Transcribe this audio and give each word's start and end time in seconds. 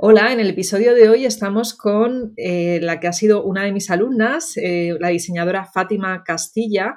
Hola, 0.00 0.32
en 0.32 0.38
el 0.38 0.50
episodio 0.50 0.94
de 0.94 1.08
hoy 1.08 1.24
estamos 1.24 1.74
con 1.74 2.32
eh, 2.36 2.78
la 2.80 3.00
que 3.00 3.08
ha 3.08 3.12
sido 3.12 3.42
una 3.42 3.64
de 3.64 3.72
mis 3.72 3.90
alumnas, 3.90 4.56
eh, 4.56 4.96
la 5.00 5.08
diseñadora 5.08 5.64
Fátima 5.64 6.22
Castilla, 6.22 6.94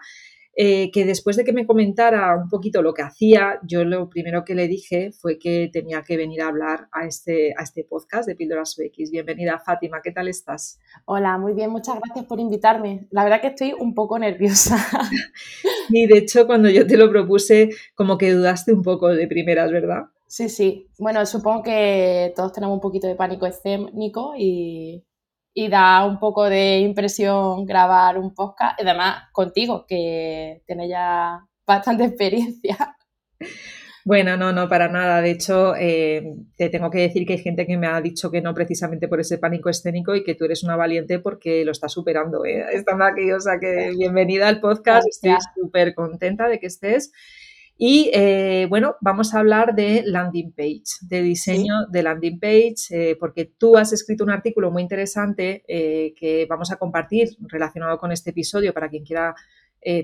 eh, 0.55 0.91
que 0.91 1.03
después 1.03 1.35
de 1.35 1.43
que 1.43 1.51
me 1.51 1.65
comentara 1.65 2.37
un 2.37 2.47
poquito 2.47 2.83
lo 2.83 2.93
que 2.93 3.01
hacía, 3.01 3.59
yo 3.63 3.85
lo 3.85 4.07
primero 4.07 4.45
que 4.45 4.53
le 4.53 4.67
dije 4.67 5.09
fue 5.19 5.39
que 5.39 5.71
tenía 5.73 6.03
que 6.03 6.15
venir 6.15 6.43
a 6.43 6.49
hablar 6.49 6.89
a 6.91 7.07
este, 7.07 7.55
a 7.57 7.63
este 7.63 7.83
podcast 7.85 8.27
de 8.27 8.35
Píldoras 8.35 8.77
UX. 8.77 9.09
Bienvenida, 9.09 9.57
Fátima, 9.57 10.01
¿qué 10.03 10.11
tal 10.11 10.27
estás? 10.27 10.79
Hola, 11.05 11.39
muy 11.39 11.53
bien, 11.53 11.71
muchas 11.71 11.95
gracias 11.99 12.25
por 12.25 12.39
invitarme. 12.39 13.07
La 13.09 13.23
verdad 13.23 13.41
que 13.41 13.47
estoy 13.47 13.73
un 13.73 13.95
poco 13.95 14.19
nerviosa. 14.19 14.77
Y 15.89 16.05
de 16.05 16.19
hecho, 16.19 16.45
cuando 16.45 16.69
yo 16.69 16.85
te 16.87 16.95
lo 16.95 17.09
propuse, 17.09 17.69
como 17.95 18.17
que 18.17 18.31
dudaste 18.31 18.71
un 18.71 18.83
poco 18.83 19.09
de 19.09 19.27
primeras, 19.27 19.71
¿verdad? 19.71 20.03
Sí, 20.31 20.47
sí. 20.47 20.87
Bueno, 20.97 21.25
supongo 21.25 21.61
que 21.61 22.31
todos 22.37 22.53
tenemos 22.53 22.75
un 22.75 22.79
poquito 22.79 23.05
de 23.05 23.15
pánico 23.15 23.45
escénico 23.45 24.33
y, 24.37 25.03
da 25.69 26.05
un 26.05 26.19
poco 26.19 26.45
de 26.45 26.79
impresión 26.79 27.65
grabar 27.65 28.17
un 28.17 28.33
podcast, 28.33 28.79
y 28.79 28.83
además 28.83 29.25
contigo, 29.33 29.85
que 29.85 30.63
tienes 30.65 30.89
ya 30.89 31.45
bastante 31.67 32.05
experiencia. 32.05 32.95
Bueno, 34.05 34.37
no, 34.37 34.53
no, 34.53 34.69
para 34.69 34.87
nada. 34.87 35.21
De 35.21 35.31
hecho, 35.31 35.75
eh, 35.75 36.23
te 36.55 36.69
tengo 36.69 36.89
que 36.89 36.99
decir 36.99 37.27
que 37.27 37.33
hay 37.33 37.39
gente 37.39 37.67
que 37.67 37.77
me 37.77 37.87
ha 37.87 37.99
dicho 37.99 38.31
que 38.31 38.41
no 38.41 38.53
precisamente 38.53 39.09
por 39.09 39.19
ese 39.19 39.37
pánico 39.37 39.69
escénico 39.69 40.15
y 40.15 40.23
que 40.23 40.35
tú 40.35 40.45
eres 40.45 40.63
una 40.63 40.77
valiente 40.77 41.19
porque 41.19 41.65
lo 41.65 41.73
estás 41.73 41.91
superando. 41.91 42.45
¿eh? 42.45 42.67
Estando 42.71 43.03
aquí, 43.03 43.29
o 43.33 43.39
sea 43.41 43.59
que 43.59 43.91
bienvenida 43.97 44.47
al 44.47 44.61
podcast. 44.61 45.05
Estoy 45.09 45.35
súper 45.55 45.93
contenta 45.93 46.47
de 46.47 46.57
que 46.57 46.67
estés. 46.67 47.11
Y 47.83 48.11
eh, 48.13 48.67
bueno, 48.69 48.97
vamos 49.01 49.33
a 49.33 49.39
hablar 49.39 49.73
de 49.73 50.03
landing 50.05 50.51
page, 50.51 50.83
de 51.01 51.23
diseño 51.23 51.87
de 51.89 52.03
landing 52.03 52.39
page, 52.39 52.75
eh, 52.91 53.17
porque 53.19 53.45
tú 53.45 53.75
has 53.75 53.91
escrito 53.91 54.23
un 54.23 54.29
artículo 54.29 54.69
muy 54.69 54.83
interesante 54.83 55.63
eh, 55.67 56.13
que 56.15 56.45
vamos 56.47 56.71
a 56.71 56.75
compartir 56.75 57.29
relacionado 57.39 57.97
con 57.97 58.11
este 58.11 58.29
episodio 58.29 58.71
para 58.71 58.87
quien 58.87 59.03
quiera 59.03 59.33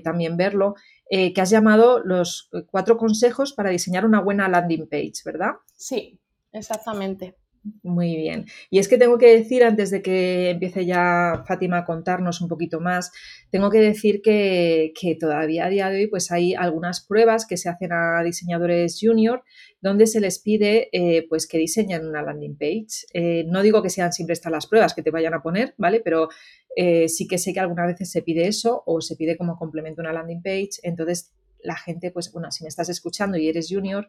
también 0.02 0.36
verlo, 0.36 0.74
que 1.08 1.40
has 1.40 1.50
llamado 1.50 2.00
los 2.00 2.50
cuatro 2.68 2.96
consejos 2.96 3.52
para 3.52 3.70
diseñar 3.70 4.04
una 4.04 4.20
buena 4.20 4.48
landing 4.48 4.88
page, 4.88 5.22
¿verdad? 5.24 5.52
Sí, 5.76 6.18
exactamente. 6.50 7.36
Muy 7.82 8.16
bien. 8.16 8.46
Y 8.70 8.78
es 8.78 8.88
que 8.88 8.98
tengo 8.98 9.18
que 9.18 9.36
decir, 9.36 9.64
antes 9.64 9.90
de 9.90 10.00
que 10.00 10.50
empiece 10.50 10.86
ya 10.86 11.44
Fátima 11.46 11.78
a 11.78 11.84
contarnos 11.84 12.40
un 12.40 12.48
poquito 12.48 12.80
más, 12.80 13.10
tengo 13.50 13.70
que 13.70 13.80
decir 13.80 14.22
que, 14.22 14.92
todavía 15.20 15.66
a 15.66 15.68
día 15.68 15.90
de 15.90 16.00
hoy 16.00 16.06
pues 16.06 16.30
hay 16.30 16.54
algunas 16.54 17.04
pruebas 17.04 17.46
que 17.46 17.56
se 17.56 17.68
hacen 17.68 17.92
a 17.92 18.22
diseñadores 18.22 18.98
junior 19.00 19.42
donde 19.80 20.06
se 20.06 20.20
les 20.20 20.38
pide 20.38 20.88
eh, 20.92 21.26
pues 21.28 21.46
que 21.46 21.58
diseñen 21.58 22.06
una 22.06 22.22
landing 22.22 22.56
page. 22.56 23.06
Eh, 23.12 23.44
no 23.46 23.62
digo 23.62 23.82
que 23.82 23.90
sean 23.90 24.12
siempre 24.12 24.34
estas 24.34 24.52
las 24.52 24.66
pruebas 24.66 24.94
que 24.94 25.02
te 25.02 25.10
vayan 25.10 25.34
a 25.34 25.42
poner, 25.42 25.74
¿vale? 25.78 26.00
Pero 26.04 26.28
eh, 26.76 27.08
sí 27.08 27.26
que 27.26 27.38
sé 27.38 27.52
que 27.52 27.60
algunas 27.60 27.86
veces 27.86 28.10
se 28.10 28.22
pide 28.22 28.46
eso 28.46 28.82
o 28.86 29.00
se 29.00 29.16
pide 29.16 29.36
como 29.36 29.56
complemento 29.56 30.00
una 30.00 30.12
landing 30.12 30.42
page. 30.42 30.70
Entonces 30.82 31.34
la 31.62 31.76
gente, 31.76 32.10
pues 32.10 32.30
bueno, 32.32 32.50
si 32.50 32.64
me 32.64 32.68
estás 32.68 32.88
escuchando 32.88 33.36
y 33.36 33.48
eres 33.48 33.68
junior, 33.70 34.08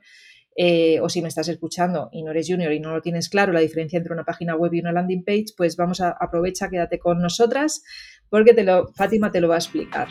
eh, 0.61 0.99
o 0.99 1.07
si 1.07 1.21
me 1.21 1.29
estás 1.29 1.47
escuchando 1.47 2.09
y 2.11 2.21
no 2.21 2.31
eres 2.31 2.47
junior 2.49 2.73
y 2.73 2.81
no 2.81 2.91
lo 2.91 3.01
tienes 3.01 3.29
claro, 3.29 3.53
la 3.53 3.61
diferencia 3.61 3.95
entre 3.95 4.11
una 4.11 4.25
página 4.25 4.57
web 4.57 4.73
y 4.73 4.81
una 4.81 4.91
landing 4.91 5.23
page, 5.23 5.45
pues 5.55 5.77
vamos 5.77 6.01
a 6.01 6.09
aprovechar, 6.19 6.69
quédate 6.69 6.99
con 6.99 7.21
nosotras 7.21 7.81
porque 8.27 8.53
te 8.53 8.65
lo, 8.65 8.89
Fátima 8.89 9.31
te 9.31 9.39
lo 9.39 9.47
va 9.47 9.55
a 9.55 9.59
explicar. 9.59 10.09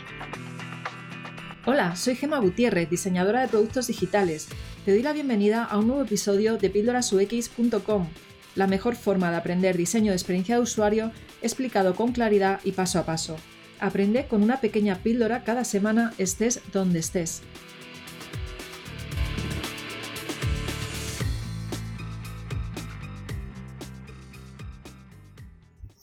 Hola, 1.67 1.97
soy 1.97 2.15
Gema 2.15 2.39
Gutiérrez, 2.39 2.89
diseñadora 2.89 3.43
de 3.43 3.49
productos 3.49 3.89
digitales. 3.89 4.49
Te 4.87 4.93
doy 4.93 5.03
la 5.03 5.13
bienvenida 5.13 5.65
a 5.65 5.77
un 5.77 5.89
nuevo 5.89 6.03
episodio 6.03 6.57
de 6.57 6.71
píldorasux.com, 6.71 8.09
la 8.55 8.67
mejor 8.67 8.97
forma 8.97 9.31
de 9.31 9.37
aprender 9.37 9.77
diseño 9.77 10.13
de 10.13 10.17
experiencia 10.17 10.55
de 10.55 10.63
usuario 10.63 11.13
explicado 11.43 11.95
con 11.95 12.13
claridad 12.13 12.61
y 12.65 12.73
paso 12.73 12.99
a 12.99 13.05
paso. 13.05 13.37
Aprende 13.81 14.25
con 14.25 14.43
una 14.43 14.63
pequeña 14.63 14.97
píldora 15.03 15.45
cada 15.45 15.65
semana 15.65 16.15
estés 16.17 16.63
donde 16.73 17.01
estés. 17.01 17.43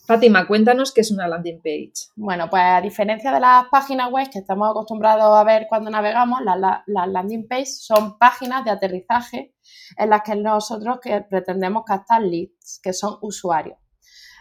Fátima, 0.08 0.46
cuéntanos 0.46 0.94
qué 0.94 1.02
es 1.02 1.10
una 1.10 1.28
landing 1.28 1.62
page. 1.64 2.12
Bueno, 2.16 2.48
pues 2.48 2.62
a 2.62 2.80
diferencia 2.80 3.32
de 3.32 3.40
las 3.40 3.66
páginas 3.72 4.12
web 4.12 4.30
que 4.30 4.38
estamos 4.38 4.70
acostumbrados 4.70 5.36
a 5.36 5.44
ver 5.44 5.66
cuando 5.68 5.90
navegamos, 5.90 6.42
las, 6.44 6.84
landing 6.86 7.48
pages 7.48 7.84
son 7.84 8.20
páginas 8.20 8.64
de 8.64 8.70
aterrizaje 8.70 9.56
en 9.98 10.12
las 10.12 10.22
que 10.22 10.36
nosotros 10.36 11.00
pretendemos 11.28 11.86
captar 11.88 12.22
leads, 12.22 12.80
que 12.84 12.94
son 12.94 13.18
usuarios. 13.22 13.80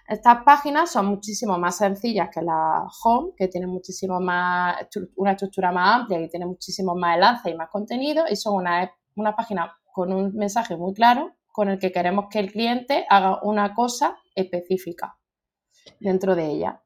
Estas 0.06 0.44
páginas 0.44 0.90
son 0.90 1.06
muchísimo 1.06 1.56
más 1.58 1.78
sencillas 1.78 2.28
que 2.30 2.42
la 2.42 2.86
home, 3.02 3.32
que 3.34 3.48
tiene 3.48 3.66
muchísimo 3.66 4.20
más, 4.20 4.76
una 5.16 5.30
estructura 5.30 5.72
más 5.72 6.00
amplia 6.00 6.20
y 6.20 6.28
tiene 6.28 6.44
muchísimo 6.44 6.94
más 6.94 7.14
enlace 7.14 7.50
y 7.50 7.54
más 7.54 7.70
contenido, 7.70 8.24
y 8.28 8.36
son 8.36 8.56
una, 8.56 8.92
una 9.16 9.34
página 9.34 9.74
con 9.94 10.12
un 10.12 10.34
mensaje 10.34 10.76
muy 10.76 10.92
claro 10.92 11.32
con 11.50 11.70
el 11.70 11.78
que 11.78 11.90
queremos 11.90 12.26
que 12.28 12.40
el 12.40 12.52
cliente 12.52 13.06
haga 13.08 13.40
una 13.42 13.72
cosa 13.72 14.18
específica 14.34 15.16
dentro 16.00 16.34
de 16.36 16.46
ella. 16.46 16.80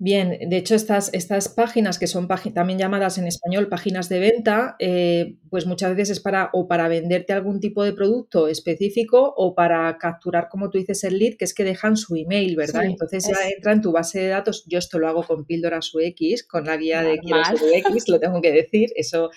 Bien, 0.00 0.48
de 0.48 0.56
hecho 0.56 0.76
estas, 0.76 1.12
estas 1.12 1.48
páginas 1.48 1.98
que 1.98 2.06
son 2.06 2.28
también 2.54 2.78
llamadas 2.78 3.18
en 3.18 3.26
español 3.26 3.68
páginas 3.68 4.08
de 4.08 4.20
venta, 4.20 4.76
eh, 4.78 5.38
pues 5.50 5.66
muchas 5.66 5.96
veces 5.96 6.10
es 6.10 6.20
para 6.20 6.50
o 6.52 6.68
para 6.68 6.86
venderte 6.86 7.32
algún 7.32 7.58
tipo 7.58 7.82
de 7.82 7.92
producto 7.92 8.46
específico 8.46 9.34
o 9.36 9.56
para 9.56 9.98
capturar, 9.98 10.48
como 10.48 10.70
tú 10.70 10.78
dices, 10.78 11.02
el 11.02 11.18
lead, 11.18 11.34
que 11.36 11.44
es 11.44 11.52
que 11.52 11.64
dejan 11.64 11.96
su 11.96 12.14
email, 12.14 12.54
¿verdad? 12.54 12.84
Entonces 12.84 13.26
ya 13.26 13.48
entra 13.48 13.72
en 13.72 13.80
tu 13.80 13.90
base 13.90 14.20
de 14.20 14.28
datos. 14.28 14.64
Yo 14.68 14.78
esto 14.78 15.00
lo 15.00 15.08
hago 15.08 15.24
con 15.24 15.44
Píldoras 15.44 15.92
UX, 15.92 16.46
con 16.46 16.64
la 16.64 16.76
guía 16.76 17.02
de 17.02 17.18
Quiero 17.18 17.40
UX, 17.40 18.08
lo 18.08 18.20
tengo 18.20 18.40
que 18.40 18.52
decir. 18.52 18.90
Eso 18.94 19.30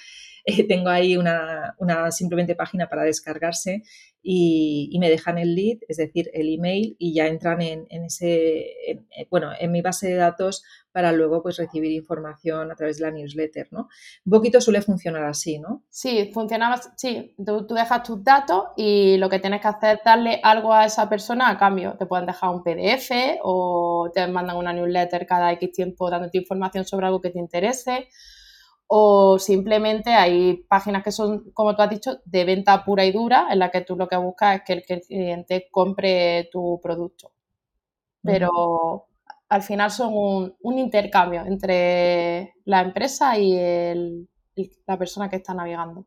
tengo 0.68 0.90
ahí 0.90 1.18
una, 1.18 1.76
simplemente 2.12 2.56
página 2.56 2.90
para 2.90 3.04
descargarse 3.04 3.84
y, 4.24 4.96
me 5.00 5.10
dejan 5.10 5.40
el 5.40 5.56
lead, 5.56 5.80
es 5.88 5.98
decir, 5.98 6.30
el 6.34 6.54
email 6.54 6.96
y 7.00 7.16
ya 7.16 7.26
entran 7.26 7.62
en, 7.62 7.88
ese, 7.90 8.60
eh, 8.88 9.28
bueno, 9.32 9.52
en 9.60 9.72
mi 9.72 9.82
base 9.82 10.10
de 10.10 10.16
datos 10.16 10.64
para 10.92 11.12
luego 11.12 11.42
pues 11.42 11.58
recibir 11.58 11.92
información 11.92 12.72
a 12.72 12.76
través 12.76 12.98
de 12.98 13.06
la 13.06 13.12
newsletter, 13.12 13.70
¿no? 13.72 13.88
Un 14.26 14.32
poquito 14.32 14.62
suele 14.62 14.82
funcionar 14.82 15.24
así, 15.24 15.58
¿no? 15.58 15.84
Sí, 15.90 16.30
funciona, 16.32 16.80
sí, 16.96 17.34
tú, 17.44 17.66
dejas 17.74 18.04
tus 18.04 18.24
datos 18.24 18.66
y 18.78 19.18
lo 19.18 19.28
que 19.28 19.40
tienes 19.40 19.62
que 19.62 19.70
hacer 19.70 19.98
es 19.98 20.04
darle 20.04 20.40
algo 20.44 20.72
a 20.74 20.86
esa 20.86 21.10
persona 21.10 21.50
a 21.50 21.58
cambio. 21.58 21.96
Te 21.98 22.06
pueden 22.06 22.28
dejar 22.28 22.52
un 22.52 22.62
PDF 22.62 23.40
o 23.42 24.12
te 24.14 24.28
mandan 24.28 24.58
una 24.58 24.74
newsletter 24.74 25.26
cada 25.26 25.52
X 25.54 25.72
tiempo 25.72 26.12
dándote 26.12 26.38
información 26.38 26.86
sobre 26.86 27.08
algo 27.08 27.22
que 27.22 27.32
te 27.32 27.40
interese 27.40 28.10
o 28.94 29.40
simplemente 29.40 30.10
hay 30.10 30.66
páginas 30.68 31.02
que 31.02 31.14
son, 31.14 31.50
como 31.54 31.74
tú 31.74 31.82
has 31.82 31.90
dicho, 31.90 32.20
de 32.26 32.44
venta 32.44 32.84
pura 32.84 33.06
y 33.06 33.14
dura, 33.14 33.48
en 33.50 33.60
la 33.60 33.72
que 33.72 33.80
tú 33.80 33.96
lo 33.96 34.06
que 34.06 34.18
buscas 34.18 34.58
es 34.58 34.62
que 34.66 34.74
el, 34.74 34.84
cliente 34.84 35.70
compre 35.72 36.50
tu 36.52 36.78
producto. 36.84 37.32
Pero 38.22 39.08
al 39.48 39.64
final 39.64 39.92
son 39.92 40.12
un, 40.62 40.78
intercambio 40.78 41.46
entre 41.46 42.56
la 42.66 42.82
empresa 42.82 43.38
y 43.38 44.28
la 44.86 44.98
persona 44.98 45.30
que 45.30 45.38
está 45.38 45.54
navegando. 45.54 46.06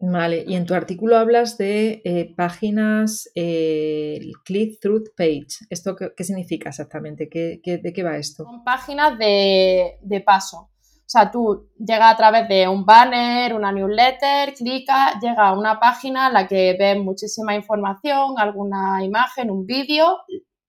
Vale, 0.00 0.44
y 0.44 0.56
en 0.56 0.66
tu 0.66 0.74
artículo 0.74 1.16
hablas 1.16 1.56
de 1.56 2.02
eh, 2.04 2.34
páginas 2.36 3.30
eh, 3.36 4.32
click-through 4.44 5.14
page. 5.16 5.66
¿Esto 5.70 5.94
qué, 5.94 6.24
significa 6.24 6.70
exactamente? 6.70 7.28
¿De 7.32 7.92
qué 7.94 8.02
va 8.02 8.16
esto? 8.16 8.42
Son 8.42 8.64
páginas 8.64 9.16
de, 9.16 9.98
de 10.02 10.20
paso. 10.20 10.70
O 11.08 11.10
sea, 11.10 11.30
tú 11.30 11.70
llegas 11.78 12.12
a 12.12 12.16
través 12.18 12.46
de 12.48 12.68
un 12.68 12.84
banner, 12.84 13.54
una 13.54 13.72
newsletter, 13.72 14.52
clicas, 14.52 15.14
llega 15.22 15.48
a 15.48 15.58
una 15.58 15.80
página 15.80 16.26
en 16.26 16.34
la 16.34 16.46
que 16.46 16.76
ves 16.78 16.98
muchísima 16.98 17.54
información, 17.54 18.34
alguna 18.36 19.02
imagen, 19.02 19.50
un 19.50 19.64
vídeo. 19.64 20.18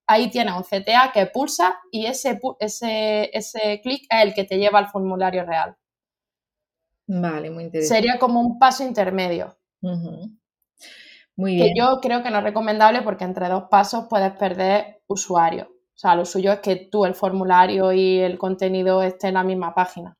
Ahí 0.07 0.29
tienes 0.29 0.53
un 0.53 0.63
CTA 0.63 1.11
que 1.13 1.25
pulsa 1.25 1.77
y 1.91 2.05
ese, 2.05 2.39
ese, 2.57 3.29
ese 3.37 3.81
clic 3.83 4.03
es 4.09 4.23
el 4.23 4.33
que 4.33 4.45
te 4.45 4.57
lleva 4.57 4.79
al 4.79 4.87
formulario 4.87 5.45
real. 5.45 5.75
Vale, 7.05 7.49
muy 7.49 7.65
interesante. 7.65 7.95
Sería 7.95 8.17
como 8.17 8.39
un 8.39 8.57
paso 8.57 8.85
intermedio. 8.85 9.57
Muy 11.35 11.55
bien. 11.55 11.67
Que 11.67 11.73
yo 11.77 11.99
creo 12.01 12.23
que 12.23 12.31
no 12.31 12.37
es 12.37 12.43
recomendable 12.45 13.01
porque 13.01 13.25
entre 13.25 13.49
dos 13.49 13.63
pasos 13.69 14.05
puedes 14.09 14.31
perder 14.37 15.01
usuario. 15.07 15.65
O 15.65 15.97
sea, 15.97 16.15
lo 16.15 16.23
suyo 16.23 16.53
es 16.53 16.59
que 16.61 16.77
tú 16.89 17.03
el 17.03 17.13
formulario 17.13 17.91
y 17.91 18.19
el 18.19 18.37
contenido 18.37 19.03
estén 19.03 19.29
en 19.29 19.33
la 19.33 19.43
misma 19.43 19.75
página. 19.75 20.15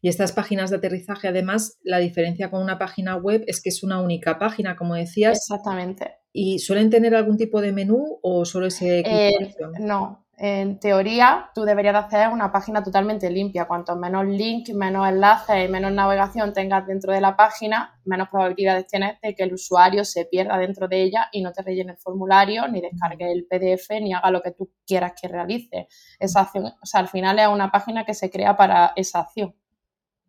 Y 0.00 0.08
estas 0.08 0.32
páginas 0.32 0.70
de 0.70 0.76
aterrizaje, 0.76 1.28
además, 1.28 1.78
la 1.82 1.98
diferencia 1.98 2.50
con 2.50 2.62
una 2.62 2.78
página 2.78 3.16
web 3.16 3.44
es 3.46 3.62
que 3.62 3.70
es 3.70 3.82
una 3.82 4.00
única 4.00 4.38
página, 4.38 4.76
como 4.76 4.94
decías. 4.94 5.38
Exactamente. 5.38 6.16
¿Y 6.32 6.60
suelen 6.60 6.90
tener 6.90 7.14
algún 7.14 7.36
tipo 7.36 7.60
de 7.60 7.72
menú 7.72 8.18
o 8.22 8.44
solo 8.44 8.66
ese... 8.66 9.00
Eh, 9.00 9.54
no, 9.80 10.22
en 10.38 10.80
teoría, 10.80 11.50
tú 11.54 11.62
deberías 11.62 11.92
de 11.92 12.00
hacer 12.00 12.28
una 12.30 12.50
página 12.50 12.82
totalmente 12.82 13.30
limpia. 13.30 13.66
Cuanto 13.66 13.94
menos 13.94 14.26
links, 14.26 14.74
menos 14.74 15.08
enlaces 15.08 15.66
y 15.66 15.70
menos 15.70 15.92
navegación 15.92 16.52
tengas 16.52 16.84
dentro 16.84 17.12
de 17.12 17.20
la 17.20 17.36
página, 17.36 18.00
menos 18.04 18.28
probabilidades 18.28 18.88
tienes 18.88 19.20
de 19.20 19.36
que 19.36 19.44
el 19.44 19.52
usuario 19.52 20.04
se 20.04 20.24
pierda 20.24 20.58
dentro 20.58 20.88
de 20.88 21.02
ella 21.02 21.28
y 21.30 21.42
no 21.42 21.52
te 21.52 21.62
rellene 21.62 21.92
el 21.92 21.98
formulario, 21.98 22.66
ni 22.66 22.80
descargue 22.80 23.30
el 23.30 23.46
PDF, 23.46 23.90
ni 24.00 24.14
haga 24.14 24.32
lo 24.32 24.42
que 24.42 24.50
tú 24.50 24.72
quieras 24.84 25.12
que 25.20 25.28
realice. 25.28 25.86
Esa 26.18 26.40
acción, 26.40 26.66
o 26.66 26.86
sea, 26.86 26.98
al 26.98 27.08
final 27.08 27.38
es 27.38 27.46
una 27.46 27.70
página 27.70 28.04
que 28.04 28.14
se 28.14 28.28
crea 28.28 28.56
para 28.56 28.94
esa 28.96 29.20
acción. 29.20 29.54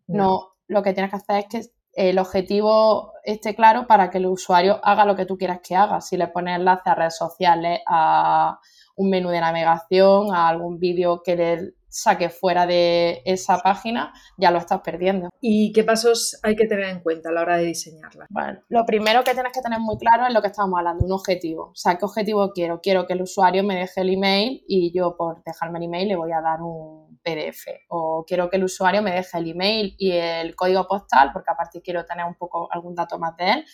No, 0.06 0.54
lo 0.66 0.82
que 0.82 0.92
tienes 0.92 1.10
que 1.10 1.16
hacer 1.16 1.36
es 1.38 1.46
que 1.48 1.74
el 1.94 2.18
objetivo 2.18 3.12
esté 3.24 3.54
claro 3.54 3.86
para 3.86 4.10
que 4.10 4.18
el 4.18 4.26
usuario 4.26 4.80
haga 4.82 5.04
lo 5.04 5.16
que 5.16 5.26
tú 5.26 5.38
quieras 5.38 5.60
que 5.62 5.76
haga. 5.76 6.00
Si 6.00 6.16
le 6.16 6.28
pones 6.28 6.56
enlace 6.58 6.90
a 6.90 6.94
redes 6.94 7.16
sociales, 7.16 7.80
a 7.88 8.58
un 8.96 9.10
menú 9.10 9.30
de 9.30 9.40
navegación, 9.40 10.34
a 10.34 10.48
algún 10.48 10.78
vídeo 10.78 11.22
que 11.22 11.36
le 11.36 11.74
saque 11.88 12.28
fuera 12.28 12.66
de 12.66 13.22
esa 13.24 13.58
página, 13.58 14.12
ya 14.36 14.50
lo 14.50 14.58
estás 14.58 14.80
perdiendo. 14.80 15.28
¿Y 15.40 15.72
qué 15.72 15.84
pasos 15.84 16.38
hay 16.42 16.56
que 16.56 16.66
tener 16.66 16.86
en 16.86 17.00
cuenta 17.00 17.28
a 17.28 17.32
la 17.32 17.42
hora 17.42 17.56
de 17.56 17.66
diseñarla? 17.66 18.26
Bueno, 18.30 18.58
lo 18.68 18.84
primero 18.84 19.22
que 19.22 19.32
tienes 19.32 19.52
que 19.52 19.62
tener 19.62 19.78
muy 19.78 19.96
claro 19.96 20.26
es 20.26 20.34
lo 20.34 20.42
que 20.42 20.48
estamos 20.48 20.76
hablando, 20.76 21.04
un 21.04 21.12
objetivo. 21.12 21.66
O 21.66 21.76
sea, 21.76 21.96
¿qué 21.96 22.04
objetivo 22.04 22.50
quiero? 22.52 22.80
Quiero 22.80 23.06
que 23.06 23.12
el 23.12 23.22
usuario 23.22 23.62
me 23.62 23.76
deje 23.76 24.00
el 24.00 24.12
email 24.12 24.64
y 24.66 24.92
yo 24.92 25.16
por 25.16 25.44
dejarme 25.44 25.78
el 25.78 25.84
email 25.84 26.08
le 26.08 26.16
voy 26.16 26.32
a 26.32 26.40
dar 26.40 26.62
un 26.62 27.03
PDF. 27.24 27.66
O 27.88 28.24
quiero 28.26 28.48
que 28.50 28.56
el 28.56 28.64
usuario 28.64 29.02
me 29.02 29.12
deje 29.12 29.38
el 29.38 29.50
email 29.50 29.94
y 29.98 30.12
el 30.12 30.54
código 30.54 30.86
postal, 30.86 31.30
porque 31.32 31.50
aparte 31.50 31.82
quiero 31.82 32.04
tener 32.04 32.26
un 32.26 32.34
poco 32.34 32.68
algún 32.70 32.94
dato 32.94 33.18
más 33.18 33.36
de 33.36 33.50
él. 33.50 33.64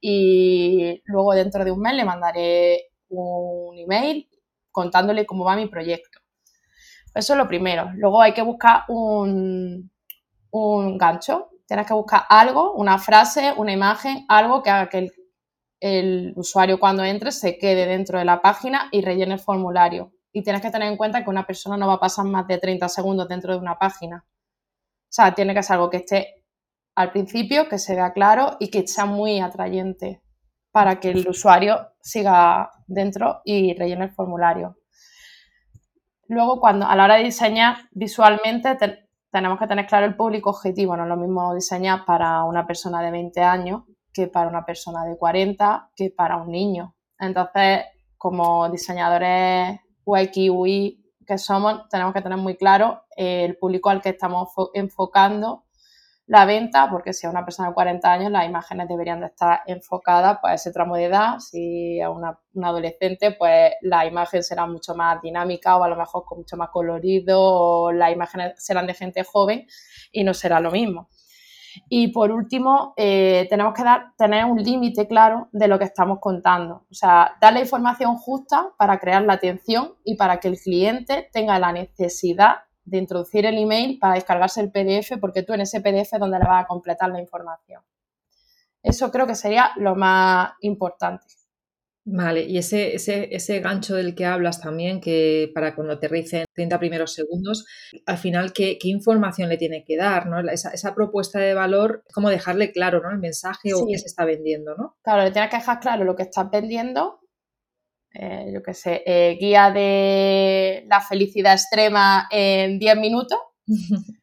Y 0.00 1.02
luego 1.04 1.34
dentro 1.34 1.64
de 1.64 1.70
un 1.70 1.80
mes 1.80 1.94
le 1.94 2.04
mandaré 2.04 2.90
un 3.08 3.78
email 3.78 4.28
contándole 4.70 5.26
cómo 5.26 5.44
va 5.44 5.56
mi 5.56 5.66
proyecto. 5.68 6.20
Eso 7.14 7.32
es 7.32 7.38
lo 7.38 7.48
primero. 7.48 7.90
Luego 7.94 8.20
hay 8.20 8.34
que 8.34 8.42
buscar 8.42 8.84
un, 8.88 9.90
un 10.50 10.98
gancho. 10.98 11.50
Tienes 11.66 11.86
que 11.86 11.94
buscar 11.94 12.24
algo, 12.28 12.74
una 12.74 12.98
frase, 12.98 13.54
una 13.56 13.72
imagen, 13.72 14.24
algo 14.28 14.62
que 14.62 14.70
haga 14.70 14.88
que 14.88 14.98
el, 14.98 15.12
el 15.80 16.32
usuario 16.36 16.78
cuando 16.78 17.04
entre 17.04 17.32
se 17.32 17.58
quede 17.58 17.86
dentro 17.86 18.18
de 18.18 18.24
la 18.24 18.40
página 18.40 18.88
y 18.92 19.00
rellene 19.02 19.34
el 19.34 19.40
formulario. 19.40 20.12
Y 20.36 20.42
tienes 20.42 20.60
que 20.60 20.70
tener 20.70 20.88
en 20.88 20.98
cuenta 20.98 21.24
que 21.24 21.30
una 21.30 21.46
persona 21.46 21.78
no 21.78 21.86
va 21.86 21.94
a 21.94 21.98
pasar 21.98 22.26
más 22.26 22.46
de 22.46 22.58
30 22.58 22.90
segundos 22.90 23.26
dentro 23.26 23.54
de 23.54 23.58
una 23.58 23.78
página. 23.78 24.22
O 24.26 25.08
sea, 25.08 25.34
tiene 25.34 25.54
que 25.54 25.62
ser 25.62 25.76
algo 25.76 25.88
que 25.88 25.96
esté 25.96 26.44
al 26.94 27.10
principio, 27.10 27.70
que 27.70 27.78
se 27.78 27.94
vea 27.94 28.12
claro 28.12 28.58
y 28.60 28.68
que 28.68 28.86
sea 28.86 29.06
muy 29.06 29.40
atrayente 29.40 30.20
para 30.72 31.00
que 31.00 31.08
el 31.08 31.26
usuario 31.26 31.88
siga 32.02 32.70
dentro 32.86 33.40
y 33.46 33.72
rellene 33.78 34.04
el 34.04 34.10
formulario. 34.10 34.76
Luego, 36.28 36.60
cuando 36.60 36.86
a 36.86 36.94
la 36.96 37.04
hora 37.04 37.16
de 37.16 37.24
diseñar 37.24 37.88
visualmente, 37.92 38.76
tenemos 39.32 39.58
que 39.58 39.66
tener 39.66 39.86
claro 39.86 40.04
el 40.04 40.16
público 40.16 40.50
objetivo. 40.50 40.98
No 40.98 41.04
es 41.04 41.08
lo 41.08 41.16
mismo 41.16 41.54
diseñar 41.54 42.04
para 42.04 42.44
una 42.44 42.66
persona 42.66 43.00
de 43.00 43.10
20 43.10 43.40
años 43.40 43.84
que 44.12 44.26
para 44.26 44.50
una 44.50 44.66
persona 44.66 45.06
de 45.06 45.16
40, 45.16 45.92
que 45.96 46.10
para 46.14 46.36
un 46.36 46.50
niño. 46.50 46.94
Entonces, 47.18 47.86
como 48.18 48.68
diseñadores 48.68 49.80
UI 50.06 51.02
que 51.26 51.38
somos, 51.38 51.88
tenemos 51.88 52.14
que 52.14 52.22
tener 52.22 52.38
muy 52.38 52.56
claro 52.56 53.02
el 53.16 53.58
público 53.58 53.90
al 53.90 54.00
que 54.00 54.10
estamos 54.10 54.48
enfocando 54.74 55.64
la 56.28 56.44
venta, 56.44 56.88
porque 56.90 57.12
si 57.12 57.26
a 57.26 57.30
una 57.30 57.44
persona 57.44 57.68
de 57.68 57.74
40 57.74 58.12
años 58.12 58.32
las 58.32 58.46
imágenes 58.46 58.88
deberían 58.88 59.20
de 59.20 59.26
estar 59.26 59.60
enfocadas 59.66 60.38
pues, 60.40 60.50
a 60.50 60.54
ese 60.54 60.72
tramo 60.72 60.96
de 60.96 61.04
edad, 61.04 61.38
si 61.38 62.00
a 62.00 62.10
una, 62.10 62.38
adolescente 62.62 63.30
pues 63.32 63.74
la 63.82 64.06
imagen 64.06 64.42
será 64.42 64.66
mucho 64.66 64.94
más 64.96 65.22
dinámica 65.22 65.76
o 65.76 65.84
a 65.84 65.88
lo 65.88 65.96
mejor 65.96 66.24
con 66.24 66.38
mucho 66.38 66.56
más 66.56 66.70
colorido 66.70 67.40
o 67.40 67.92
las 67.92 68.12
imágenes 68.12 68.54
serán 68.56 68.88
de 68.88 68.94
gente 68.94 69.22
joven 69.22 69.66
y 70.10 70.24
no 70.24 70.34
será 70.34 70.58
lo 70.58 70.72
mismo. 70.72 71.08
Y 71.88 72.08
por 72.08 72.30
último, 72.32 72.94
eh, 72.96 73.46
tenemos 73.50 73.74
que 73.74 73.84
dar, 73.84 74.12
tener 74.16 74.44
un 74.44 74.62
límite 74.62 75.06
claro 75.06 75.48
de 75.52 75.68
lo 75.68 75.78
que 75.78 75.84
estamos 75.84 76.18
contando. 76.20 76.86
O 76.90 76.94
sea, 76.94 77.36
dar 77.40 77.52
la 77.52 77.60
información 77.60 78.16
justa 78.16 78.68
para 78.76 78.98
crear 78.98 79.22
la 79.22 79.34
atención 79.34 79.94
y 80.04 80.16
para 80.16 80.38
que 80.38 80.48
el 80.48 80.58
cliente 80.58 81.28
tenga 81.32 81.58
la 81.58 81.72
necesidad 81.72 82.56
de 82.84 82.98
introducir 82.98 83.44
el 83.46 83.58
email 83.58 83.98
para 83.98 84.14
descargarse 84.14 84.60
el 84.60 84.70
PDF, 84.70 85.18
porque 85.20 85.42
tú 85.42 85.52
en 85.52 85.62
ese 85.62 85.80
PDF 85.80 86.12
es 86.12 86.20
donde 86.20 86.38
le 86.38 86.46
vas 86.46 86.64
a 86.64 86.66
completar 86.66 87.10
la 87.10 87.20
información. 87.20 87.82
Eso 88.82 89.10
creo 89.10 89.26
que 89.26 89.34
sería 89.34 89.72
lo 89.76 89.96
más 89.96 90.52
importante. 90.60 91.26
Vale, 92.08 92.44
y 92.44 92.56
ese, 92.56 92.94
ese, 92.94 93.34
ese 93.34 93.58
gancho 93.58 93.96
del 93.96 94.14
que 94.14 94.24
hablas 94.24 94.60
también, 94.60 95.00
que 95.00 95.50
para 95.52 95.74
cuando 95.74 95.94
aterrice 95.94 96.38
en 96.38 96.44
30 96.54 96.78
primeros 96.78 97.12
segundos, 97.12 97.66
al 98.06 98.16
final, 98.16 98.52
¿qué, 98.52 98.78
información 98.84 99.48
le 99.48 99.56
tiene 99.56 99.84
que 99.84 99.96
dar? 99.96 100.26
¿no? 100.26 100.38
Esa, 100.48 100.70
esa, 100.70 100.94
propuesta 100.94 101.40
de 101.40 101.54
valor, 101.54 102.04
cómo 102.14 102.30
dejarle 102.30 102.70
claro 102.70 103.02
¿no? 103.02 103.10
el 103.10 103.18
mensaje 103.18 103.74
o 103.74 103.86
qué 103.86 103.98
se 103.98 104.06
está 104.06 104.24
vendiendo, 104.24 104.76
¿no? 104.76 104.96
Claro, 105.02 105.24
le 105.24 105.32
tienes 105.32 105.50
que 105.50 105.56
dejar 105.56 105.80
claro 105.80 106.04
lo 106.04 106.14
que 106.14 106.22
estás 106.22 106.48
vendiendo 106.48 107.20
eh, 108.18 108.50
yo 108.52 108.62
qué 108.62 108.72
sé, 108.72 109.02
eh, 109.04 109.36
guía 109.38 109.70
de 109.70 110.86
la 110.88 111.00
felicidad 111.02 111.52
extrema 111.52 112.26
en 112.30 112.78
10 112.78 112.96
minutos. 112.96 113.38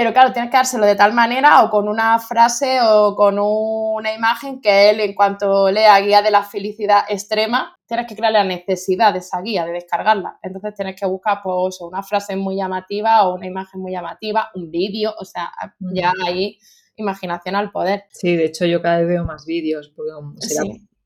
Pero 0.00 0.14
claro, 0.14 0.32
tienes 0.32 0.50
que 0.50 0.56
dárselo 0.56 0.86
de 0.86 0.96
tal 0.96 1.12
manera 1.12 1.62
o 1.62 1.68
con 1.68 1.86
una 1.86 2.18
frase 2.18 2.78
o 2.82 3.14
con 3.14 3.38
una 3.38 4.14
imagen 4.14 4.58
que 4.58 4.88
él, 4.88 4.98
en 4.98 5.14
cuanto 5.14 5.70
lea 5.70 6.00
guía 6.00 6.22
de 6.22 6.30
la 6.30 6.42
felicidad 6.42 7.02
extrema, 7.06 7.76
tienes 7.86 8.06
que 8.06 8.16
crear 8.16 8.32
la 8.32 8.42
necesidad 8.42 9.12
de 9.12 9.18
esa 9.18 9.42
guía, 9.42 9.66
de 9.66 9.72
descargarla. 9.72 10.38
Entonces 10.42 10.72
tienes 10.74 10.98
que 10.98 11.04
buscar 11.04 11.40
pues, 11.44 11.82
una 11.82 12.02
frase 12.02 12.34
muy 12.34 12.56
llamativa 12.56 13.28
o 13.28 13.34
una 13.34 13.46
imagen 13.46 13.82
muy 13.82 13.92
llamativa, 13.92 14.48
un 14.54 14.70
vídeo, 14.70 15.12
o 15.18 15.24
sea, 15.26 15.52
ya 15.92 16.14
hay 16.24 16.56
imaginación 16.96 17.54
al 17.54 17.70
poder. 17.70 18.04
Sí, 18.08 18.36
de 18.36 18.46
hecho 18.46 18.64
yo 18.64 18.80
cada 18.80 19.00
vez 19.00 19.08
veo 19.08 19.26
más 19.26 19.44
vídeos, 19.44 19.92
porque 19.94 20.12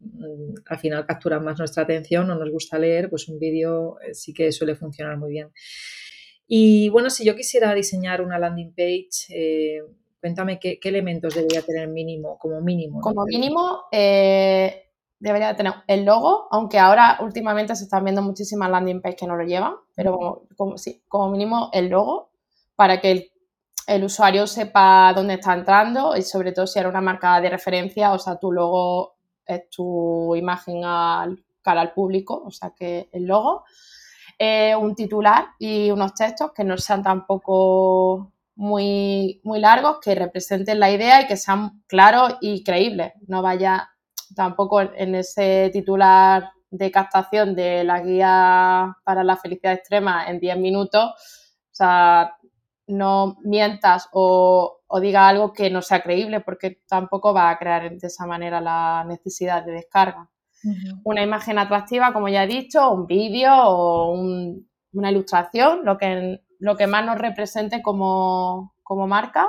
Mm, 0.05 0.55
al 0.67 0.79
final 0.79 1.07
captura 1.07 1.41
más 1.41 1.59
nuestra 1.59 1.85
atención 1.85 2.31
o 2.31 2.35
nos 2.35 2.51
gusta 2.51 2.79
leer, 2.79 3.09
pues 3.09 3.29
un 3.29 3.39
vídeo 3.39 3.99
eh, 4.01 4.15
sí 4.15 4.35
que 4.35 4.53
suele 4.53 4.75
funcionar 4.75 5.17
muy 5.17 5.33
bien. 5.33 5.51
Y 6.47 6.89
bueno, 6.91 7.11
si 7.11 7.25
yo 7.25 7.35
quisiera 7.35 7.75
diseñar 7.75 8.21
una 8.21 8.39
landing 8.39 8.75
page, 8.75 9.27
eh, 9.31 9.83
cuéntame 10.21 10.59
qué, 10.59 10.79
elementos 10.83 11.35
debería 11.35 11.63
tener 11.63 11.89
mínimo, 11.89 12.39
como 12.39 12.61
mínimo. 12.61 13.01
Como 13.01 13.25
mínimo, 13.25 13.85
eh, 13.93 14.91
debería 15.19 15.57
tener 15.57 15.75
el 15.87 16.05
logo, 16.05 16.49
aunque 16.51 16.79
ahora 16.79 17.19
últimamente 17.21 17.75
se 17.75 17.85
están 17.85 18.05
viendo 18.05 18.23
muchísimas 18.23 18.71
landing 18.71 19.01
pages 19.01 19.21
que 19.21 19.27
no 19.27 19.37
lo 19.37 19.45
llevan, 19.45 19.75
pero 19.95 20.47
como, 20.57 20.77
sí, 20.77 21.03
como 21.09 21.31
mínimo 21.31 21.71
el 21.73 21.89
logo 21.89 22.31
para 22.77 23.01
que 23.01 23.11
el, 23.11 23.31
el, 23.87 24.05
usuario 24.05 24.47
sepa 24.47 25.13
dónde 25.15 25.35
está 25.35 25.55
entrando 25.55 26.17
y 26.17 26.23
sobre 26.23 26.53
todo 26.53 26.67
si 26.67 26.79
era 26.79 26.89
una 26.89 27.01
marca 27.01 27.41
de 27.41 27.49
referencia, 27.49 28.13
o 28.13 28.19
sea, 28.19 28.37
tu 28.39 28.53
logo 28.53 29.15
es 29.47 29.69
tu 29.71 30.35
imagen 30.37 30.85
al, 30.85 31.45
cara 31.65 31.81
al 31.81 31.93
público, 31.93 32.43
o 32.45 32.51
sea 32.51 32.73
que 32.77 33.09
el 33.13 33.25
logo, 33.25 33.65
eh, 34.45 34.77
un 34.77 34.95
titular 34.95 35.47
y 35.59 35.91
unos 35.91 36.15
textos 36.15 36.53
que 36.55 36.65
no 36.65 36.77
sean 36.77 37.03
tampoco 37.03 38.33
muy, 38.57 39.41
muy 39.45 39.59
largos, 39.61 39.99
que 40.01 40.15
representen 40.15 40.79
la 40.81 40.91
idea 40.91 41.23
y 41.23 41.27
que 41.27 41.37
sean 41.37 41.83
claros 41.87 42.37
y 42.41 42.63
creíbles. 42.63 43.13
No 43.27 43.43
vaya 43.43 43.91
tampoco 44.35 44.81
en 44.81 45.15
ese 45.15 45.71
titular 45.73 46.51
de 46.71 46.91
captación 46.91 47.55
de 47.55 47.85
la 47.85 48.01
guía 48.01 48.97
para 49.05 49.23
la 49.25 49.37
felicidad 49.37 49.75
extrema 49.75 50.27
en 50.29 50.41
10 50.41 50.59
minutos, 50.59 51.05
o 51.05 51.75
sea, 51.75 52.37
no 52.87 53.37
mientas 53.45 54.09
o, 54.13 54.81
diga 55.01 55.29
algo 55.29 55.53
que 55.53 55.71
no 55.71 55.83
sea 55.83 56.03
creíble 56.03 56.41
porque 56.41 56.83
tampoco 56.87 57.35
va 57.35 57.51
a 57.51 57.59
crear 57.59 57.91
de 57.97 58.07
esa 58.07 58.27
manera 58.27 58.61
la 58.61 59.05
necesidad 59.05 59.65
de 59.65 59.73
descarga. 59.73 60.29
Una 61.05 61.23
imagen 61.23 61.59
atractiva, 61.59 62.13
como 62.13 62.29
ya 62.29 62.45
he 62.45 62.47
dicho, 62.47 62.91
un 62.91 63.07
vídeo 63.07 63.53
o 63.55 64.13
una 64.93 65.11
ilustración, 65.11 65.81
lo 65.85 65.99
que, 65.99 66.41
lo 66.59 66.77
que 66.77 66.87
más 66.87 67.05
nos 67.05 67.19
represente 67.19 67.83
como, 67.83 68.75
como 68.83 69.07
marca. 69.07 69.49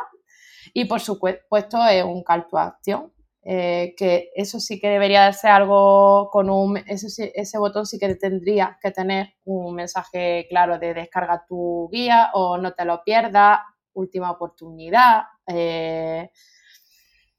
Y 0.74 0.86
por 0.86 1.00
supuesto 1.00 1.86
es 1.86 2.04
un 2.04 2.24
call 2.24 2.48
to 2.48 2.58
action, 2.58 3.14
eh, 3.44 3.94
que 3.96 4.32
eso 4.36 4.60
sí 4.60 4.80
que 4.80 4.90
debería 4.90 5.32
ser 5.32 5.52
algo 5.52 6.30
con 6.32 6.50
un, 6.50 6.78
ese, 6.78 7.32
ese 7.36 7.58
botón 7.60 7.86
sí 7.86 8.00
que 8.00 8.16
tendría 8.16 8.78
que 8.82 8.92
tener 8.92 9.36
un 9.46 9.76
mensaje 9.76 10.48
claro 10.50 10.80
de 10.80 10.96
descarga 10.96 11.46
tu 11.48 11.88
guía 11.92 12.32
o 12.34 12.58
no 12.58 12.74
te 12.74 12.86
lo 12.86 13.04
pierdas, 13.04 13.60
última 13.94 14.32
oportunidad, 14.32 15.24
eh, 15.48 16.30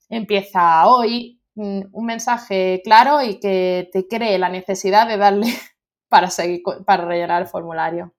empieza 0.08 0.86
hoy, 0.86 1.40
un 1.56 2.04
mensaje 2.06 2.80
claro 2.84 3.22
y 3.22 3.40
que 3.40 3.88
te 3.92 4.06
cree 4.06 4.38
la 4.38 4.48
necesidad 4.48 5.08
de 5.08 5.16
darle 5.16 5.46
para 6.08 6.30
seguir, 6.30 6.62
para 6.84 7.04
rellenar 7.04 7.42
el 7.42 7.48
formulario. 7.48 8.14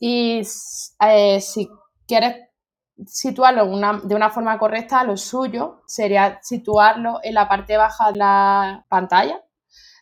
Y 0.00 0.42
eh, 1.00 1.40
si 1.40 1.68
quieres 2.06 2.36
situarlo 3.06 3.66
de 4.02 4.14
una 4.14 4.30
forma 4.30 4.58
correcta, 4.58 5.04
lo 5.04 5.16
suyo 5.16 5.82
sería 5.86 6.40
situarlo 6.42 7.20
en 7.22 7.34
la 7.34 7.48
parte 7.48 7.76
baja 7.76 8.10
de 8.10 8.18
la 8.18 8.84
pantalla, 8.88 9.40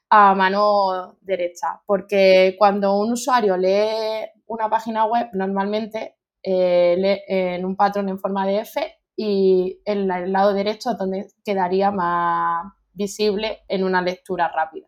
a 0.09 0.35
mano 0.35 1.17
derecha, 1.21 1.83
porque 1.85 2.55
cuando 2.59 2.97
un 2.99 3.13
usuario 3.13 3.57
lee 3.57 4.31
una 4.47 4.71
página 4.71 5.05
web, 5.05 5.29
normalmente 5.33 6.17
eh, 6.43 6.95
lee 6.97 7.23
en 7.27 7.65
un 7.65 7.77
patrón 7.77 8.09
en 8.09 8.19
forma 8.19 8.47
de 8.47 8.61
F 8.61 8.81
y 9.17 9.81
en 9.85 10.11
el 10.11 10.33
lado 10.33 10.53
derecho 10.53 10.93
es 10.93 10.99
donde 10.99 11.27
quedaría 11.45 11.91
más 11.91 12.73
visible 12.93 13.61
en 13.69 13.85
una 13.85 14.03
lectura 14.03 14.51
rápida. 14.55 14.87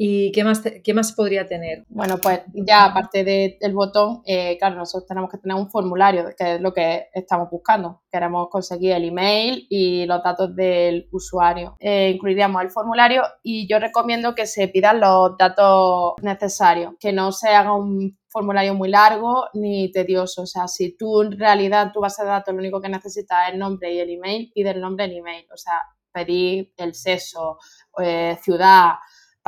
¿Y 0.00 0.30
qué 0.30 0.44
más, 0.44 0.62
qué 0.84 0.94
más 0.94 1.12
podría 1.12 1.48
tener? 1.48 1.84
Bueno, 1.88 2.18
pues 2.22 2.42
ya 2.54 2.84
aparte 2.84 3.24
del 3.24 3.74
botón, 3.74 4.22
eh, 4.26 4.56
claro, 4.56 4.76
nosotros 4.76 5.08
tenemos 5.08 5.28
que 5.28 5.38
tener 5.38 5.56
un 5.56 5.68
formulario, 5.68 6.26
que 6.38 6.54
es 6.54 6.60
lo 6.60 6.72
que 6.72 7.08
estamos 7.12 7.50
buscando. 7.50 8.02
Queremos 8.08 8.48
conseguir 8.48 8.92
el 8.92 9.06
email 9.06 9.66
y 9.68 10.06
los 10.06 10.22
datos 10.22 10.54
del 10.54 11.08
usuario. 11.10 11.74
Eh, 11.80 12.12
incluiríamos 12.14 12.62
el 12.62 12.70
formulario 12.70 13.24
y 13.42 13.66
yo 13.66 13.80
recomiendo 13.80 14.36
que 14.36 14.46
se 14.46 14.68
pidan 14.68 15.00
los 15.00 15.36
datos 15.36 16.12
necesarios, 16.22 16.94
que 17.00 17.12
no 17.12 17.32
se 17.32 17.48
haga 17.48 17.74
un 17.74 18.16
formulario 18.28 18.74
muy 18.74 18.90
largo 18.90 19.46
ni 19.54 19.90
tedioso. 19.90 20.42
O 20.42 20.46
sea, 20.46 20.68
si 20.68 20.96
tú 20.96 21.22
en 21.22 21.36
realidad 21.36 21.90
tu 21.92 21.98
base 22.00 22.22
de 22.22 22.28
datos 22.28 22.54
lo 22.54 22.60
único 22.60 22.80
que 22.80 22.88
necesitas 22.88 23.48
es 23.48 23.54
el 23.54 23.58
nombre 23.58 23.92
y 23.92 23.98
el 23.98 24.10
email, 24.10 24.52
pide 24.54 24.70
el 24.70 24.80
nombre 24.80 25.06
y 25.06 25.10
el 25.10 25.16
email. 25.16 25.44
O 25.52 25.56
sea, 25.56 25.82
pedir 26.12 26.72
el 26.76 26.94
sexo, 26.94 27.58
eh, 28.00 28.38
ciudad, 28.40 28.92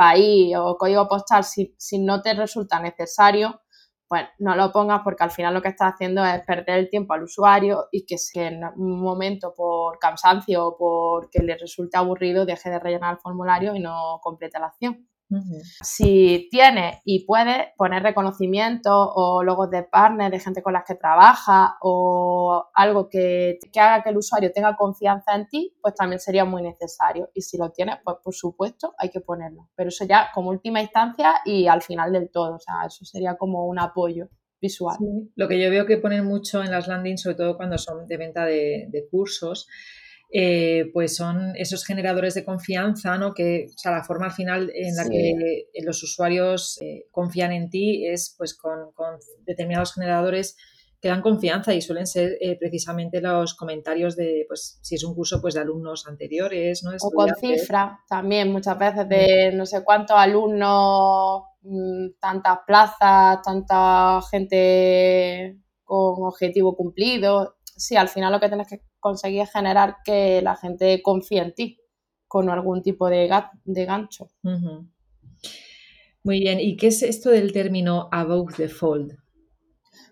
país 0.01 0.55
o 0.57 0.77
código 0.77 1.07
postal, 1.07 1.43
si, 1.43 1.99
no 1.99 2.23
te 2.23 2.33
resulta 2.33 2.79
necesario, 2.79 3.61
pues 4.07 4.23
no 4.39 4.55
lo 4.55 4.71
pongas 4.71 5.01
porque 5.03 5.23
al 5.23 5.29
final 5.29 5.53
lo 5.53 5.61
que 5.61 5.67
estás 5.67 5.93
haciendo 5.93 6.25
es 6.25 6.41
perder 6.43 6.79
el 6.79 6.89
tiempo 6.89 7.13
al 7.13 7.21
usuario 7.21 7.85
y 7.91 8.03
que 8.07 8.17
si 8.17 8.39
en 8.39 8.63
un 8.63 8.99
momento 8.99 9.53
por 9.55 9.99
cansancio 9.99 10.65
o 10.65 10.75
porque 10.75 11.39
le 11.43 11.55
resulte 11.55 11.97
aburrido 11.97 12.47
deje 12.47 12.71
de 12.71 12.79
rellenar 12.79 13.13
el 13.13 13.19
formulario 13.19 13.75
y 13.75 13.79
no 13.79 14.19
complete 14.23 14.59
la 14.59 14.67
acción. 14.67 15.07
Si 15.81 16.47
tienes 16.51 16.97
y 17.05 17.25
puedes 17.25 17.67
poner 17.77 18.03
reconocimiento 18.03 18.91
o 18.91 19.43
logos 19.43 19.69
de 19.69 19.83
partner, 19.83 20.31
de 20.31 20.39
gente 20.39 20.61
con 20.61 20.73
las 20.73 20.83
que 20.85 20.95
trabaja 20.95 21.77
o 21.81 22.69
algo 22.73 23.09
que, 23.09 23.59
haga 23.75 24.03
que 24.03 24.09
el 24.09 24.17
usuario 24.17 24.51
tenga 24.51 24.75
confianza 24.75 25.35
en 25.35 25.47
ti, 25.47 25.75
pues 25.81 25.95
también 25.95 26.19
sería 26.19 26.45
muy 26.45 26.61
necesario. 26.61 27.29
Y 27.33 27.41
si 27.41 27.57
lo 27.57 27.71
tienes, 27.71 27.97
pues 28.03 28.17
por 28.23 28.33
supuesto 28.33 28.93
hay 28.97 29.09
que 29.09 29.21
ponerlo. 29.21 29.69
Pero 29.75 29.89
eso 29.89 30.05
ya 30.05 30.29
como 30.33 30.49
última 30.49 30.81
instancia 30.81 31.35
y 31.45 31.67
al 31.67 31.81
final 31.81 32.11
del 32.11 32.29
todo. 32.29 32.55
O 32.55 32.59
sea, 32.59 32.85
eso 32.85 33.05
sería 33.05 33.35
como 33.35 33.65
un 33.67 33.79
apoyo 33.79 34.29
visual. 34.59 34.97
Lo 35.35 35.47
que 35.47 35.59
yo 35.59 35.69
veo 35.69 35.85
que 35.85 35.97
ponen 35.97 36.25
mucho 36.25 36.61
en 36.61 36.71
las 36.71 36.87
landings, 36.87 37.21
sobre 37.21 37.35
todo 37.35 37.57
cuando 37.57 37.77
son 37.77 38.07
de 38.07 38.17
venta 38.17 38.45
de, 38.45 38.87
de 38.89 39.07
cursos, 39.09 39.67
eh, 40.33 40.89
pues 40.93 41.17
son 41.17 41.53
esos 41.57 41.83
generadores 41.83 42.33
de 42.35 42.45
confianza, 42.45 43.17
¿no? 43.17 43.33
Que, 43.33 43.67
o 43.67 43.77
sea, 43.77 43.91
la 43.91 44.03
forma 44.03 44.27
al 44.27 44.31
final 44.31 44.71
en 44.73 44.95
la 44.95 45.09
que 45.09 45.65
los 45.83 46.01
usuarios 46.03 46.79
eh, 46.81 47.07
confían 47.11 47.51
en 47.51 47.69
ti 47.69 48.07
es 48.07 48.33
pues 48.37 48.55
con, 48.55 48.79
determinados 49.45 49.93
generadores 49.93 50.55
que 51.01 51.09
dan 51.09 51.21
confianza 51.21 51.73
y 51.73 51.81
suelen 51.81 52.07
ser 52.07 52.37
eh, 52.39 52.57
precisamente 52.57 53.19
los 53.19 53.55
comentarios 53.55 54.15
de, 54.15 54.45
pues, 54.47 54.79
si 54.81 54.95
es 54.95 55.03
un 55.03 55.15
curso, 55.15 55.41
pues 55.41 55.55
de 55.55 55.61
alumnos 55.61 56.07
anteriores, 56.07 56.81
¿no? 56.83 56.91
O 57.01 57.11
con 57.11 57.35
cifra 57.35 57.99
también, 58.07 58.51
muchas 58.53 58.77
veces 58.77 59.09
de 59.09 59.51
no 59.53 59.65
sé 59.65 59.83
cuántos 59.83 60.15
alumnos, 60.15 61.41
mm, 61.63 62.19
tantas 62.21 62.59
plazas, 62.65 63.41
tanta 63.43 64.21
gente 64.29 65.57
con 65.83 66.23
objetivo 66.23 66.77
cumplido. 66.77 67.55
Sí, 67.75 67.97
al 67.97 68.07
final 68.07 68.31
lo 68.31 68.39
que 68.39 68.47
tienes 68.47 68.67
que 68.67 68.90
conseguir 69.01 69.47
generar 69.47 69.97
que 70.05 70.41
la 70.41 70.55
gente 70.55 71.01
confíe 71.01 71.41
en 71.41 71.53
ti 71.53 71.77
con 72.27 72.49
algún 72.49 72.81
tipo 72.81 73.09
de, 73.09 73.29
de 73.65 73.85
gancho. 73.85 74.29
Muy 76.23 76.39
bien, 76.39 76.61
¿y 76.61 76.77
qué 76.77 76.87
es 76.87 77.03
esto 77.03 77.29
del 77.29 77.51
término 77.51 78.07
above 78.11 78.55
the 78.55 78.69
fold? 78.69 79.17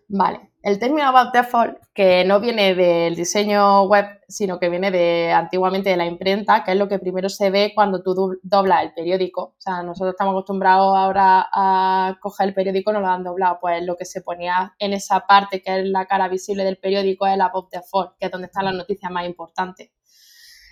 Vale, 0.09 0.48
el 0.61 0.77
término 0.77 1.07
about 1.07 1.33
default, 1.33 1.77
que 1.93 2.25
no 2.25 2.41
viene 2.41 2.75
del 2.75 3.15
diseño 3.15 3.83
web, 3.83 4.05
sino 4.27 4.59
que 4.59 4.67
viene 4.67 4.91
de 4.91 5.31
antiguamente 5.31 5.89
de 5.89 5.95
la 5.97 6.05
imprenta, 6.05 6.65
que 6.65 6.71
es 6.71 6.77
lo 6.77 6.89
que 6.89 6.99
primero 6.99 7.29
se 7.29 7.49
ve 7.49 7.71
cuando 7.73 8.03
tú 8.03 8.37
doblas 8.43 8.83
el 8.83 8.93
periódico. 8.93 9.41
O 9.41 9.55
sea, 9.57 9.83
nosotros 9.83 10.11
estamos 10.11 10.33
acostumbrados 10.33 10.97
ahora 10.97 11.47
a 11.53 12.17
coger 12.19 12.49
el 12.49 12.53
periódico, 12.53 12.91
no 12.91 12.99
lo 12.99 13.07
han 13.07 13.23
doblado. 13.23 13.59
Pues 13.61 13.83
lo 13.83 13.95
que 13.95 14.03
se 14.03 14.21
ponía 14.21 14.75
en 14.79 14.91
esa 14.91 15.21
parte, 15.21 15.61
que 15.61 15.79
es 15.79 15.85
la 15.85 16.05
cara 16.07 16.27
visible 16.27 16.65
del 16.65 16.77
periódico, 16.77 17.25
es 17.25 17.35
el 17.35 17.41
about 17.41 17.71
default, 17.71 18.17
que 18.19 18.25
es 18.25 18.31
donde 18.31 18.47
están 18.47 18.65
las 18.65 18.75
noticias 18.75 19.09
más 19.11 19.25
importantes. 19.25 19.91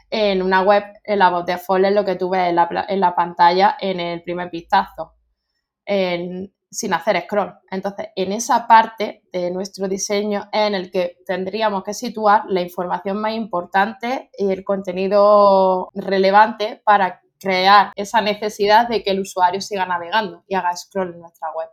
En 0.09 0.41
una 0.41 0.61
web, 0.63 0.83
el 1.03 1.21
about 1.21 1.47
default 1.47 1.85
es 1.85 1.93
lo 1.93 2.03
que 2.03 2.15
tú 2.15 2.29
ves 2.29 2.49
en 2.49 2.55
la, 2.55 2.85
en 2.89 2.99
la 2.99 3.15
pantalla 3.15 3.77
en 3.79 4.01
el 4.01 4.21
primer 4.21 4.49
vistazo. 4.49 5.13
En, 5.85 6.53
sin 6.69 6.93
hacer 6.93 7.21
scroll. 7.23 7.53
Entonces, 7.71 8.07
en 8.15 8.31
esa 8.31 8.67
parte 8.67 9.23
de 9.31 9.51
nuestro 9.51 9.87
diseño 9.87 10.49
en 10.51 10.75
el 10.75 10.91
que 10.91 11.17
tendríamos 11.25 11.83
que 11.83 11.93
situar 11.93 12.43
la 12.47 12.61
información 12.61 13.17
más 13.17 13.33
importante 13.33 14.29
y 14.37 14.51
el 14.51 14.63
contenido 14.63 15.89
relevante 15.93 16.81
para 16.83 17.21
crear 17.39 17.91
esa 17.95 18.21
necesidad 18.21 18.87
de 18.87 19.03
que 19.03 19.11
el 19.11 19.21
usuario 19.21 19.61
siga 19.61 19.85
navegando 19.85 20.43
y 20.47 20.55
haga 20.55 20.75
scroll 20.75 21.13
en 21.13 21.21
nuestra 21.21 21.49
web. 21.53 21.69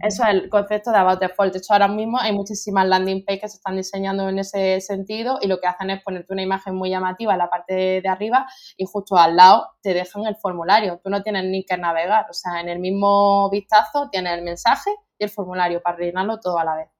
Eso 0.00 0.22
es 0.22 0.28
el 0.28 0.48
concepto 0.48 0.90
de 0.90 0.98
About 0.98 1.20
Default. 1.20 1.52
De 1.52 1.58
hecho, 1.58 1.72
ahora 1.72 1.88
mismo 1.88 2.18
hay 2.18 2.32
muchísimas 2.32 2.86
landing 2.86 3.24
pages 3.24 3.40
que 3.42 3.48
se 3.48 3.56
están 3.56 3.76
diseñando 3.76 4.28
en 4.28 4.38
ese 4.38 4.80
sentido 4.80 5.38
y 5.40 5.48
lo 5.48 5.58
que 5.58 5.66
hacen 5.66 5.90
es 5.90 6.02
ponerte 6.02 6.32
una 6.32 6.42
imagen 6.42 6.74
muy 6.74 6.90
llamativa 6.90 7.32
en 7.32 7.38
la 7.38 7.50
parte 7.50 8.00
de, 8.00 8.08
arriba 8.08 8.46
y 8.76 8.84
justo 8.84 9.16
al 9.16 9.36
lado 9.36 9.70
te 9.82 9.94
dejan 9.94 10.26
el 10.26 10.36
formulario. 10.36 11.00
Tú 11.02 11.10
no 11.10 11.22
tienes 11.22 11.44
ni 11.44 11.64
que 11.64 11.76
navegar. 11.76 12.26
O 12.30 12.32
sea, 12.32 12.60
en 12.60 12.68
el 12.68 12.78
mismo 12.78 13.50
vistazo 13.50 14.08
tienes 14.10 14.34
el 14.34 14.42
mensaje 14.42 14.90
y 15.18 15.24
el 15.24 15.30
formulario 15.30 15.82
para 15.82 15.96
rellenarlo 15.96 16.38
todo 16.38 16.58
a 16.58 16.64
la 16.64 16.76
vez. 16.76 16.91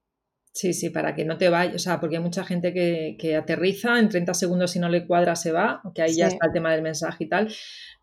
Sí, 0.53 0.73
sí, 0.73 0.91
para 0.91 1.15
que 1.15 1.25
no 1.25 1.39
te 1.39 1.49
vayas, 1.49 1.75
o 1.75 1.79
sea, 1.79 1.99
porque 1.99 2.17
hay 2.17 2.21
mucha 2.21 2.43
gente 2.43 2.73
que, 2.73 3.35
aterriza, 3.35 3.97
en 3.97 4.07
30 4.07 4.35
segundos 4.35 4.69
si 4.69 4.77
no 4.77 4.87
le 4.87 5.07
cuadra 5.07 5.35
se 5.35 5.51
va, 5.51 5.81
que 5.95 6.03
ahí 6.03 6.15
ya 6.15 6.27
está 6.27 6.45
el 6.45 6.53
tema 6.53 6.71
del 6.71 6.83
mensaje 6.83 7.23
y 7.23 7.27
tal, 7.27 7.51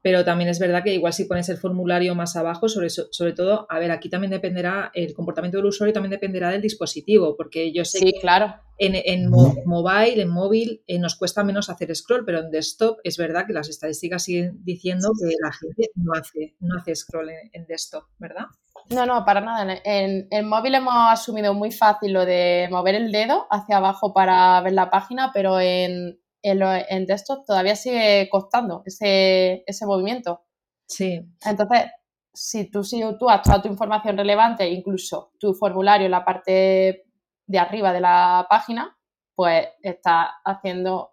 pero 0.03 0.25
también 0.25 0.51
es 0.51 0.59
verdad 0.59 0.83
que 0.83 0.93
igual 0.93 1.13
si 1.13 1.27
pones 1.27 1.49
el 1.49 1.59
formulario 1.59 2.17
más 2.17 2.35
abajo, 2.35 2.69
sobre, 2.69 2.91
sobre 2.91 3.35
todo, 3.35 3.67
a 3.69 3.79
ver, 3.79 3.93
aquí 3.93 4.09
también 4.09 4.33
dependerá, 4.33 4.91
el 4.95 5.15
comportamiento 5.15 5.59
del 5.59 5.67
usuario 5.67 5.93
también 5.93 6.11
dependerá 6.11 6.51
del 6.51 6.61
dispositivo, 6.61 7.37
porque 7.37 7.73
yo 7.73 7.85
sé 7.85 8.01
que 8.01 8.13
claro. 8.21 8.55
en, 8.79 8.97
en 8.97 9.31
mobile, 9.31 10.21
en 10.21 10.29
móvil, 10.29 10.83
eh, 10.89 10.99
nos 10.99 11.15
cuesta 11.15 11.45
menos 11.45 11.71
hacer 11.71 11.95
scroll, 11.95 12.25
pero 12.25 12.41
en 12.41 12.51
desktop 12.51 12.99
es 13.05 13.17
verdad 13.17 13.47
que 13.47 13.53
las 13.53 13.69
estadísticas 13.69 14.25
siguen 14.25 14.59
diciendo 14.65 15.13
que 15.21 15.35
la 15.41 15.53
gente 15.53 15.91
no 15.95 16.15
hace, 16.15 16.57
no 16.59 16.79
hace 16.79 16.97
scroll 16.97 17.31
en, 17.53 17.67
desktop, 17.67 18.05
¿verdad? 18.19 18.47
No, 18.89 19.07
no, 19.07 19.25
para 19.25 19.41
nada. 19.41 19.81
En, 19.85 20.27
en 20.31 20.49
móvil 20.49 20.75
hemos 20.75 20.95
asumido 20.95 21.55
muy 21.55 21.71
fácil 21.71 22.13
lo 22.13 22.25
de 22.25 22.69
mover 22.71 22.95
el 22.95 23.13
dedo 23.13 23.47
hacia 23.51 23.77
abajo 23.77 24.13
para 24.13 24.61
ver 24.63 24.73
la 24.73 24.91
página, 24.91 25.31
pero 25.33 25.61
en, 25.61 26.19
en, 26.43 26.63
en 26.63 27.07
desktop 27.07 27.45
todavía 27.47 27.77
sigue 27.77 28.29
costando 28.31 28.83
ese, 28.87 29.63
ese 29.67 29.87
movimiento. 29.87 30.45
Sí. 30.87 31.21
Entonces, 31.45 31.85
si 32.33 32.71
tú 32.71 32.81
has 33.29 33.43
toda 33.43 33.63
tu 33.63 33.69
información 33.69 34.17
relevante, 34.17 34.69
incluso 34.69 35.33
tu 35.39 35.55
formulario 35.55 36.07
en 36.07 36.13
la 36.13 36.25
parte 36.25 37.05
de 37.47 37.59
arriba 37.59 37.93
de 37.93 38.01
la 38.01 38.47
página, 38.49 38.97
pues 39.35 39.69
está 39.83 40.41
haciendo, 40.45 41.13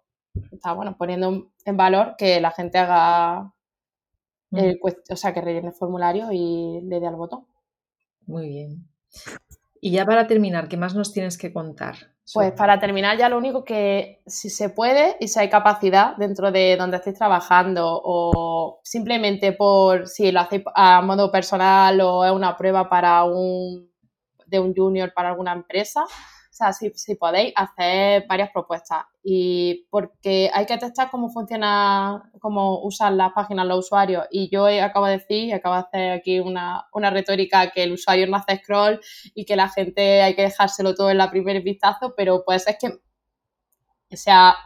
está 0.52 0.72
bueno, 0.72 0.96
poniendo 0.96 1.50
en 1.64 1.76
valor 1.76 2.14
que 2.16 2.40
la 2.40 2.50
gente 2.50 2.78
haga, 2.78 3.54
el, 4.52 4.80
mm. 4.82 5.12
o 5.12 5.16
sea, 5.16 5.32
que 5.32 5.40
rellene 5.40 5.68
el 5.68 5.74
formulario 5.74 6.28
y 6.32 6.80
le 6.82 7.00
dé 7.00 7.06
al 7.06 7.16
botón. 7.16 7.46
Muy 8.28 8.46
bien. 8.46 8.86
Y 9.80 9.90
ya 9.90 10.04
para 10.04 10.26
terminar, 10.26 10.68
¿qué 10.68 10.76
más 10.76 10.94
nos 10.94 11.12
tienes 11.12 11.38
que 11.38 11.52
contar? 11.52 11.96
Pues 12.34 12.52
para 12.52 12.78
terminar 12.78 13.16
ya 13.16 13.30
lo 13.30 13.38
único 13.38 13.64
que 13.64 14.20
si 14.26 14.50
se 14.50 14.68
puede 14.68 15.16
y 15.18 15.28
si 15.28 15.40
hay 15.40 15.48
capacidad 15.48 16.14
dentro 16.18 16.52
de 16.52 16.76
donde 16.76 16.98
estéis 16.98 17.16
trabajando 17.16 17.86
o 18.04 18.80
simplemente 18.84 19.52
por 19.52 20.06
si 20.06 20.30
lo 20.30 20.40
hacéis 20.40 20.64
a 20.74 21.00
modo 21.00 21.32
personal 21.32 21.98
o 22.02 22.22
es 22.26 22.30
una 22.30 22.54
prueba 22.54 22.90
para 22.90 23.24
un 23.24 23.88
de 24.46 24.60
un 24.60 24.74
junior 24.74 25.12
para 25.14 25.30
alguna 25.30 25.52
empresa, 25.52 26.04
sea, 26.58 26.72
si, 26.72 27.14
podéis 27.14 27.52
hacer 27.56 28.26
varias 28.28 28.50
propuestas 28.50 29.04
y 29.22 29.86
porque 29.90 30.50
hay 30.52 30.66
que 30.66 30.76
testar 30.76 31.10
cómo 31.10 31.30
funciona, 31.30 32.30
cómo 32.40 32.82
usan 32.82 33.16
las 33.16 33.32
páginas 33.32 33.66
los 33.66 33.86
usuarios 33.86 34.24
y 34.30 34.50
yo 34.50 34.66
acabo 34.66 35.06
de 35.06 35.18
decir, 35.18 35.54
acabo 35.54 35.76
de 35.76 35.80
hacer 35.82 36.10
aquí 36.12 36.40
una, 36.40 36.88
retórica 37.10 37.70
que 37.70 37.84
el 37.84 37.92
usuario 37.92 38.26
no 38.26 38.36
hace 38.36 38.56
scroll 38.56 39.00
y 39.34 39.44
que 39.44 39.56
la 39.56 39.68
gente 39.68 40.22
hay 40.22 40.34
que 40.34 40.42
dejárselo 40.42 40.94
todo 40.94 41.10
en 41.10 41.18
la 41.18 41.30
primer 41.30 41.62
vistazo, 41.62 42.14
pero 42.16 42.42
pues 42.44 42.66
es 42.66 42.76
que 42.78 44.16
sea 44.16 44.56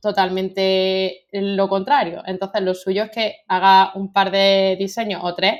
totalmente 0.00 1.26
lo 1.32 1.68
contrario. 1.68 2.22
Entonces 2.26 2.62
lo 2.62 2.74
suyo 2.74 3.04
es 3.04 3.10
que 3.10 3.36
haga 3.48 3.92
un 3.94 4.12
par 4.12 4.30
de 4.30 4.76
diseños 4.78 5.20
o 5.24 5.34
tres 5.34 5.54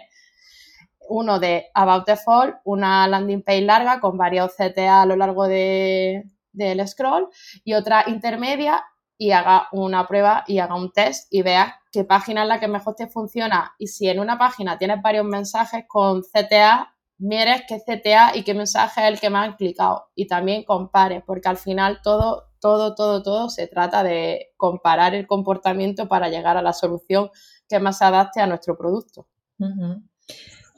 uno 1.11 1.39
de 1.41 1.67
About 1.75 2.07
the 2.07 2.17
Fall, 2.17 2.61
una 2.65 3.07
landing 3.09 3.43
page 3.43 3.63
larga 3.63 4.01
con 4.01 4.17
varios 4.17 4.55
CTA 4.55 5.03
a 5.03 5.07
lo 5.07 5.17
largo 5.17 5.47
del 5.47 6.89
scroll 6.89 7.29
y 7.65 7.75
otra 7.75 8.05
intermedia 8.07 8.85
y 9.19 9.33
haga 9.33 9.69
una 9.73 10.07
prueba 10.07 10.45
y 10.47 10.61
haga 10.61 10.77
un 10.77 10.93
test 10.93 11.27
y 11.31 11.43
veas 11.43 11.75
qué 11.93 12.05
página 12.05 12.43
es 12.43 12.49
la 12.49 12.61
que 12.61 12.69
mejor 12.69 12.95
te 12.95 13.09
funciona. 13.09 13.75
Y 13.79 13.89
si 13.89 14.09
en 14.09 14.21
una 14.21 14.39
página 14.39 14.79
tienes 14.79 15.03
varios 15.03 15.27
mensajes 15.27 15.85
con 15.89 16.23
CTA, 16.23 16.95
mires 17.19 17.63
qué 17.69 17.81
CTA 17.81 18.37
y 18.37 18.45
qué 18.45 18.55
mensaje 18.55 19.03
es 19.03 19.09
el 19.09 19.21
que 19.21 19.31
más 19.31 19.49
han 19.49 19.57
clicado. 19.57 20.11
Y 20.15 20.27
también 20.27 20.65
compares, 20.65 21.23
porque 21.27 21.49
al 21.49 21.59
final 21.59 22.01
todo, 22.03 22.51
todo, 22.61 22.95
todo, 22.95 23.23
todo 23.23 23.51
se 23.51 23.67
trata 23.67 24.05
de 24.05 24.53
comparar 24.57 25.15
el 25.15 25.27
comportamiento 25.27 26.09
para 26.09 26.29
llegar 26.29 26.57
a 26.57 26.63
la 26.63 26.73
solución 26.73 27.31
que 27.69 27.81
más 27.81 27.99
se 27.99 28.05
adapte 28.05 28.41
a 28.41 28.47
nuestro 28.47 28.79
producto. 28.79 29.27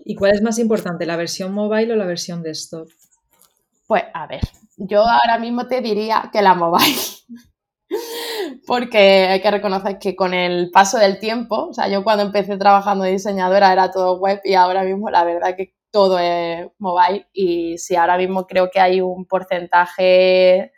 ¿Y 0.05 0.15
cuál 0.17 0.33
es 0.33 0.43
más 0.43 0.59
importante, 0.59 1.07
la 1.07 1.17
versión 1.17 1.53
mobile 1.53 1.93
o 1.93 1.97
la 1.97 2.07
versión 2.07 2.43
desktop? 2.43 2.89
Pues 3.87 4.05
a 4.13 4.27
ver, 4.27 4.43
yo 4.77 5.03
ahora 5.03 5.39
mismo 5.39 5.67
te 5.67 5.81
diría 5.81 6.31
que 6.33 6.43
la 6.43 6.55
mobile. 6.55 6.97
porque 8.67 8.99
hay 9.29 9.41
que 9.41 9.51
reconocer 9.51 9.99
que 9.99 10.17
con 10.17 10.35
el 10.35 10.71
paso 10.71 10.99
del 10.99 11.19
tiempo, 11.19 11.69
o 11.69 11.75
sea, 11.75 11.89
yo 11.89 12.05
cuando 12.05 12.25
empecé 12.25 12.57
trabajando 12.57 13.05
de 13.05 13.13
diseñadora 13.13 13.73
era 13.73 13.91
todo 13.91 14.19
web 14.19 14.41
y 14.45 14.55
ahora 14.55 14.83
mismo 14.83 15.11
la 15.11 15.25
verdad 15.25 15.57
que 15.57 15.75
todo 15.91 16.19
es 16.19 16.67
mobile 16.79 17.27
y 17.33 17.77
sí, 17.79 17.97
ahora 17.97 18.17
mismo 18.17 18.47
creo 18.47 18.71
que 18.71 18.81
hay 18.81 19.01
un 19.01 19.27
porcentaje 19.27 20.73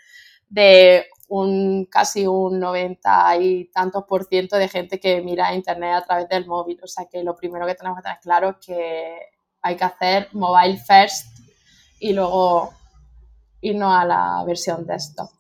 de 0.49 1.07
un 1.29 1.87
casi 1.87 2.27
un 2.27 2.61
90 2.61 3.37
y 3.39 3.65
tantos 3.67 4.05
por 4.05 4.25
ciento 4.25 4.57
de 4.57 4.69
gente 4.69 5.01
que 5.01 5.23
mira 5.23 5.55
internet 5.55 5.95
a 5.95 6.05
través 6.05 6.29
del 6.29 6.47
móvil. 6.47 6.79
O 6.83 6.87
sea 6.87 7.07
que 7.11 7.23
lo 7.23 7.35
primero 7.35 7.67
que 7.67 7.75
tenemos 7.75 7.99
que 7.99 8.03
tener 8.03 8.19
claro 8.21 8.51
es 8.51 8.67
que 8.67 9.19
hay 9.63 9.77
que 9.77 9.85
hacer 9.85 10.29
mobile 10.33 10.77
first 10.77 11.27
y 11.99 12.13
luego 12.13 12.73
irnos 13.61 13.95
a 13.95 14.05
la 14.05 14.45
versión 14.47 14.87
desktop. 14.87 15.31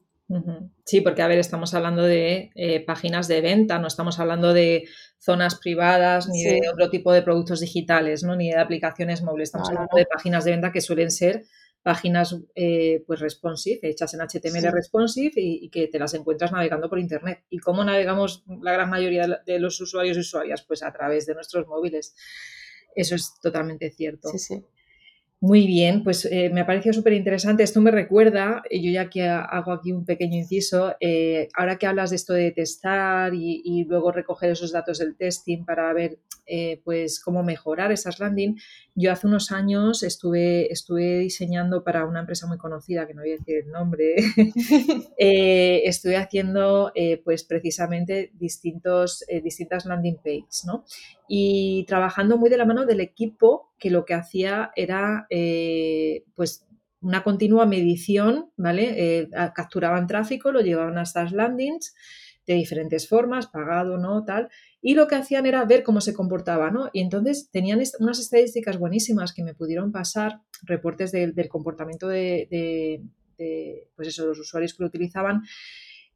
Sí, 0.84 1.00
porque 1.00 1.22
a 1.22 1.28
ver, 1.28 1.38
estamos 1.38 1.74
hablando 1.74 2.02
de 2.02 2.50
eh, 2.54 2.84
páginas 2.84 3.28
de 3.28 3.40
venta, 3.40 3.78
no 3.78 3.86
estamos 3.86 4.18
hablando 4.18 4.52
de 4.52 4.84
zonas 5.18 5.56
privadas 5.56 6.28
ni 6.28 6.42
de 6.42 6.68
otro 6.72 6.90
tipo 6.90 7.12
de 7.12 7.22
productos 7.22 7.60
digitales, 7.60 8.24
¿no? 8.24 8.34
ni 8.34 8.50
de 8.50 8.58
aplicaciones 8.58 9.22
móviles. 9.22 9.48
Estamos 9.48 9.68
hablando 9.68 9.96
de 9.96 10.06
páginas 10.06 10.44
de 10.44 10.50
venta 10.52 10.72
que 10.72 10.80
suelen 10.80 11.10
ser 11.10 11.44
páginas 11.84 12.34
eh, 12.54 13.04
pues 13.06 13.20
responsive, 13.20 13.78
hechas 13.82 14.14
en 14.14 14.20
HTML 14.20 14.72
responsive 14.72 15.34
y, 15.36 15.68
que 15.68 15.86
te 15.86 15.98
las 15.98 16.14
encuentras 16.14 16.50
navegando 16.50 16.88
por 16.88 16.98
internet. 16.98 17.44
¿Y 17.50 17.58
cómo 17.58 17.84
navegamos 17.84 18.42
la 18.62 18.72
gran 18.72 18.88
mayoría 18.88 19.42
de 19.44 19.58
los 19.58 19.78
usuarios 19.82 20.16
y 20.16 20.20
usuarias? 20.20 20.62
Pues 20.62 20.82
a 20.82 20.90
través 20.92 21.26
de 21.26 21.34
nuestros 21.34 21.66
móviles. 21.66 22.16
Eso 22.96 23.14
es 23.14 23.34
totalmente 23.40 23.90
cierto. 23.90 24.30
Sí, 24.30 24.38
sí. 24.38 24.64
Muy 25.46 25.66
bien, 25.66 26.02
pues 26.02 26.24
eh, 26.24 26.48
me 26.48 26.62
ha 26.62 26.66
parecido 26.66 26.94
súper 26.94 27.12
interesante. 27.12 27.62
Esto 27.64 27.82
me 27.82 27.90
recuerda, 27.90 28.62
yo 28.70 28.90
ya 28.90 29.10
que 29.10 29.28
hago 29.28 29.72
aquí 29.72 29.92
un 29.92 30.06
pequeño 30.06 30.38
inciso, 30.38 30.96
eh, 31.00 31.48
ahora 31.52 31.76
que 31.76 31.86
hablas 31.86 32.08
de 32.08 32.16
esto 32.16 32.32
de 32.32 32.50
testar 32.50 33.34
y, 33.34 33.84
luego 33.86 34.10
recoger 34.10 34.52
esos 34.52 34.72
datos 34.72 35.00
del 35.00 35.16
testing 35.16 35.66
para 35.66 35.92
ver 35.92 36.18
eh, 36.46 36.80
pues 36.82 37.20
cómo 37.20 37.42
mejorar 37.42 37.92
esas 37.92 38.20
landing, 38.20 38.56
yo 38.94 39.12
hace 39.12 39.26
unos 39.26 39.52
años 39.52 40.02
estuve, 40.02 40.72
estuve 40.72 41.18
diseñando 41.18 41.84
para 41.84 42.06
una 42.06 42.20
empresa 42.20 42.46
muy 42.46 42.56
conocida, 42.56 43.06
que 43.06 43.12
no 43.12 43.20
voy 43.20 43.32
a 43.32 43.36
decir 43.36 43.64
el 43.66 43.70
nombre, 43.70 44.14
estuve 45.18 46.16
haciendo 46.16 46.90
pues 47.22 47.44
precisamente 47.44 48.30
distintos, 48.32 49.22
distintas 49.42 49.84
landing 49.84 50.16
pages, 50.16 50.64
¿no? 50.64 50.86
Y 51.28 51.84
trabajando 51.86 52.36
muy 52.36 52.50
de 52.50 52.58
la 52.58 52.66
mano 52.66 52.84
del 52.86 53.00
equipo 53.00 53.72
que 53.78 53.90
lo 53.90 54.04
que 54.04 54.14
hacía 54.14 54.72
era 54.76 55.26
eh, 55.30 56.24
pues 56.34 56.66
una 57.00 57.22
continua 57.22 57.66
medición, 57.66 58.50
¿vale? 58.56 58.94
Eh, 58.96 59.28
capturaban 59.54 60.06
tráfico, 60.06 60.52
lo 60.52 60.60
llevaban 60.60 60.98
a 60.98 61.02
estas 61.02 61.32
landings 61.32 61.94
de 62.46 62.54
diferentes 62.54 63.08
formas, 63.08 63.46
pagado, 63.46 63.98
¿no? 63.98 64.24
Tal. 64.24 64.48
Y 64.80 64.94
lo 64.94 65.06
que 65.06 65.14
hacían 65.14 65.46
era 65.46 65.64
ver 65.64 65.82
cómo 65.82 66.00
se 66.00 66.14
comportaba, 66.14 66.70
¿no? 66.70 66.90
Y 66.92 67.00
entonces 67.00 67.48
tenían 67.50 67.82
unas 68.00 68.18
estadísticas 68.18 68.78
buenísimas 68.78 69.32
que 69.32 69.42
me 69.42 69.54
pudieron 69.54 69.92
pasar, 69.92 70.40
reportes 70.62 71.10
del 71.12 71.48
comportamiento 71.48 72.08
de, 72.08 73.02
pues 73.96 74.08
eso, 74.08 74.26
los 74.26 74.38
usuarios 74.38 74.74
que 74.74 74.82
lo 74.82 74.88
utilizaban. 74.88 75.42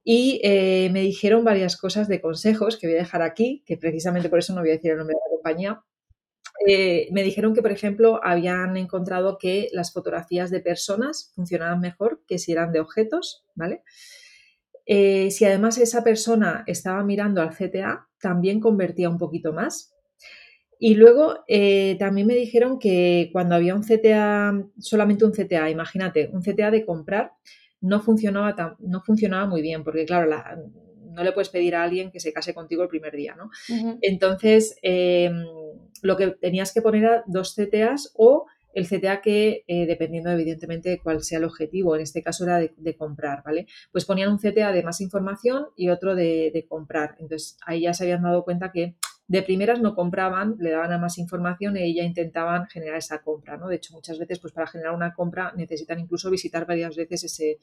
Y 0.05 0.40
eh, 0.43 0.88
me 0.93 1.00
dijeron 1.00 1.45
varias 1.45 1.76
cosas 1.76 2.09
de 2.09 2.21
consejos 2.21 2.78
que 2.78 2.87
voy 2.87 2.97
a 2.97 3.00
dejar 3.00 3.23
aquí, 3.23 3.62
que 3.67 3.76
precisamente 3.76 4.28
por 4.28 4.38
eso 4.38 4.55
no 4.55 4.61
voy 4.61 4.71
a 4.71 4.75
decir 4.75 4.93
el 4.93 4.99
nombre 4.99 5.14
de 5.14 5.21
la 5.21 5.35
compañía, 5.35 5.83
eh, 6.67 7.09
me 7.12 7.23
dijeron 7.23 7.55
que, 7.55 7.62
por 7.62 7.73
ejemplo, 7.73 8.21
habían 8.23 8.76
encontrado 8.76 9.39
que 9.39 9.69
las 9.73 9.93
fotografías 9.93 10.50
de 10.50 10.61
personas 10.61 11.32
funcionaban 11.34 11.80
mejor 11.80 12.23
que 12.26 12.39
si 12.39 12.52
eran 12.52 12.73
de 12.73 12.80
objetos, 12.80 13.45
¿vale? 13.54 13.82
Eh, 14.87 15.30
si 15.30 15.45
además 15.45 15.78
esa 15.78 16.02
persona 16.02 16.65
estaba 16.67 17.04
mirando 17.04 17.43
al 17.43 17.54
CTA, 17.54 18.08
también 18.21 18.61
convertía 18.61 19.11
un 19.11 19.19
poquito 19.19 19.52
más. 19.52 19.95
Y 20.80 20.95
luego 20.95 21.45
también 21.99 22.28
me 22.28 22.37
dijeron 22.37 22.78
que 22.78 23.30
cuando 23.32 23.56
había 23.56 23.75
un 23.75 23.82
CTA, 23.82 24.65
solamente 24.78 25.25
un 25.25 25.32
CTA, 25.32 25.71
imagínate, 25.71 26.30
un 26.32 26.41
CTA 26.41 26.71
de 26.71 26.87
comprar, 26.87 27.32
no 27.80 28.00
funcionaba, 28.00 28.76
no 28.80 29.02
funcionaba 29.02 29.47
muy 29.47 29.62
bien, 29.62 29.84
porque 29.84 30.04
claro, 30.04 30.30
no 31.12 31.25
le 31.25 31.32
puedes 31.32 31.49
pedir 31.49 31.75
a 31.75 31.82
alguien 31.82 32.10
que 32.10 32.21
se 32.21 32.32
case 32.32 32.54
contigo 32.54 32.82
el 32.82 32.88
primer 32.88 33.14
día, 33.14 33.36
¿no? 33.36 33.50
Entonces, 34.02 34.78
em, 34.82 35.45
lo 36.02 36.17
que 36.17 36.28
tenías 36.28 36.73
que 36.73 36.82
poner 36.82 37.04
era 37.04 37.25
dos 37.26 37.54
CTAs 37.54 38.12
o 38.14 38.47
el 38.75 38.86
CTA 38.86 39.21
que, 39.21 39.64
eh, 39.67 39.86
dependiendo 39.86 40.30
evidentemente 40.30 40.91
de 40.91 41.00
cuál 41.00 41.23
sea 41.23 41.38
el 41.38 41.45
objetivo, 41.45 41.97
en 41.97 42.02
este 42.02 42.23
caso 42.23 42.45
era 42.45 42.58
de, 42.58 42.97
comprar, 42.97 43.43
¿vale? 43.45 43.67
Pues 43.91 44.04
ponían 44.04 44.30
un 44.30 44.38
CTA 44.38 44.73
de 44.73 44.82
más 44.82 45.00
información 45.00 45.67
y 45.76 45.88
otro 45.88 46.14
de, 46.14 46.67
comprar. 46.69 47.17
Entonces 47.19 47.56
ahí 47.67 47.82
ya 47.82 47.95
se 47.95 48.04
habían 48.04 48.23
dado 48.23 48.45
cuenta 48.45 48.71
que 48.71 48.95
de 49.28 49.43
primeras 49.43 49.80
no 49.80 49.95
compraban, 49.95 50.56
le 50.58 50.71
daban 50.71 50.91
a 50.91 50.99
más 50.99 51.19
información 51.19 51.76
y 51.76 51.95
ya 51.95 52.02
intentaban 52.02 52.67
generar 52.67 52.97
esa 52.97 53.23
compra, 53.23 53.58
¿no? 53.58 53.69
De 53.69 53.76
hecho, 53.76 53.93
muchas 53.93 54.19
veces, 54.19 54.38
pues 54.38 54.54
para 54.54 54.67
generar 54.67 54.95
una 54.95 55.12
compra 55.12 55.52
necesitan 55.54 56.00
incluso 56.00 56.30
visitar 56.30 56.67
varias 56.67 56.97
veces 56.97 57.25
ese, 57.25 57.58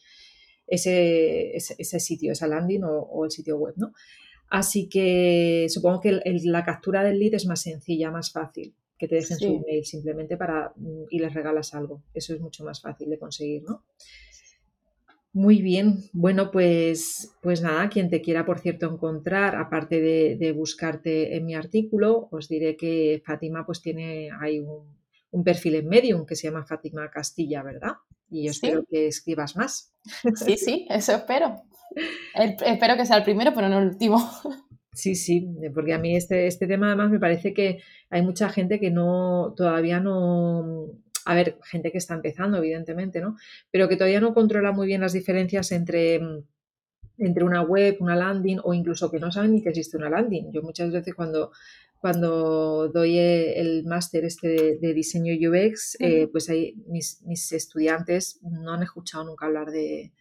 ese, 0.68 1.56
ese, 1.56 2.00
sitio, 2.00 2.32
esa 2.32 2.48
landing 2.48 2.84
o, 2.84 3.26
el 3.26 3.32
sitio 3.32 3.58
web, 3.58 3.74
¿no? 3.78 3.94
Así 4.48 4.88
que 4.88 5.66
supongo 5.70 6.02
que 6.02 6.22
la 6.44 6.64
captura 6.64 7.04
del 7.04 7.20
lead 7.20 7.34
es 7.34 7.48
más 7.48 7.62
sencilla, 7.62 8.12
más 8.12 8.32
fácil 8.32 8.76
que 8.98 9.08
te 9.08 9.16
dejen 9.16 9.38
su 9.38 9.46
email 9.46 9.84
simplemente 9.84 10.38
para 10.38 10.72
mm, 10.76 11.06
y 11.10 11.20
les 11.20 11.34
regalas 11.34 11.74
algo. 11.74 12.04
Eso 12.14 12.34
es 12.34 12.40
mucho 12.40 12.64
más 12.64 12.80
fácil 12.80 13.10
de 13.10 13.18
conseguir, 13.18 13.64
¿no? 13.64 13.84
Muy 15.36 15.62
bien, 15.62 15.98
bueno, 16.14 16.50
pues, 16.50 17.36
pues 17.42 17.62
nada, 17.62 17.90
quien 17.90 18.10
te 18.10 18.22
quiera, 18.22 18.46
por 18.46 18.60
cierto, 18.60 18.90
encontrar, 18.90 19.58
aparte 19.58 20.00
de, 20.00 20.52
buscarte 20.54 21.36
en 21.36 21.46
mi 21.46 21.56
artículo, 21.56 22.30
os 22.32 22.48
diré 22.48 22.78
que 22.78 23.22
Fátima 23.26 23.66
pues 23.66 23.82
tiene, 23.82 24.30
hay 24.40 24.60
un, 24.60 24.96
un 25.32 25.44
perfil 25.44 25.76
en 25.76 25.90
Medium 25.90 26.26
que 26.26 26.38
se 26.38 26.48
llama 26.48 26.66
Fátima 26.66 27.12
Castilla, 27.12 27.64
¿verdad? 27.64 27.96
Y 28.32 28.46
yo 28.46 28.52
espero 28.52 28.86
que 28.90 29.08
escribas 29.08 29.58
más. 29.58 29.92
Sí, 30.36 30.56
sí, 30.56 30.88
eso 30.90 31.16
espero. 31.16 31.64
espero 32.34 32.96
que 32.96 33.06
sea 33.06 33.18
el 33.18 33.24
primero, 33.24 33.52
pero 33.54 33.68
no 33.68 33.80
el 33.80 33.90
último. 33.90 34.18
Sí, 34.94 35.16
sí, 35.16 35.46
porque 35.74 35.94
a 35.94 36.00
mí 36.00 36.16
este, 36.16 36.48
este 36.48 36.68
tema 36.68 36.88
además 36.88 37.12
me 37.12 37.20
parece 37.20 37.54
que 37.54 37.80
hay 38.10 38.22
mucha 38.22 38.48
gente 38.48 38.80
que 38.80 38.92
no, 38.92 39.54
todavía 39.58 40.00
no, 40.00 40.88
a 41.26 41.36
ver, 41.36 41.58
gente 41.64 41.92
que 41.92 41.98
está 41.98 42.14
empezando, 42.14 42.58
evidentemente, 42.58 43.20
¿no? 43.20 43.36
Pero 43.72 43.90
que 43.90 43.98
todavía 43.98 44.22
no 44.22 44.34
controla 44.34 44.72
muy 44.72 44.88
bien 44.88 45.02
las 45.02 45.14
diferencias 45.14 45.72
entre, 45.72 46.22
entre 47.18 47.44
una 47.44 47.64
web, 47.64 47.98
una 48.00 48.16
landing 48.16 48.60
o 48.64 48.74
incluso 48.74 49.12
que 49.12 49.20
no 49.20 49.32
saben 49.32 49.54
ni 49.54 49.62
que 49.62 49.70
existe 49.70 49.98
una 49.98 50.10
landing. 50.10 50.52
Yo 50.52 50.62
muchas 50.62 50.92
veces 50.92 51.16
cuando, 51.16 51.52
cuando 52.00 52.90
doy 52.90 53.18
el 53.18 53.84
máster 53.86 54.24
este 54.24 54.78
de, 54.80 54.94
diseño 54.94 55.34
UX, 55.34 55.98
eh, 56.00 56.28
pues 56.32 56.50
ahí 56.50 56.76
mis, 56.88 57.22
mis 57.24 57.52
estudiantes 57.52 58.40
no 58.44 58.74
han 58.74 58.84
escuchado 58.84 59.24
nunca 59.26 59.48
hablar 59.48 59.72
de, 59.72 60.12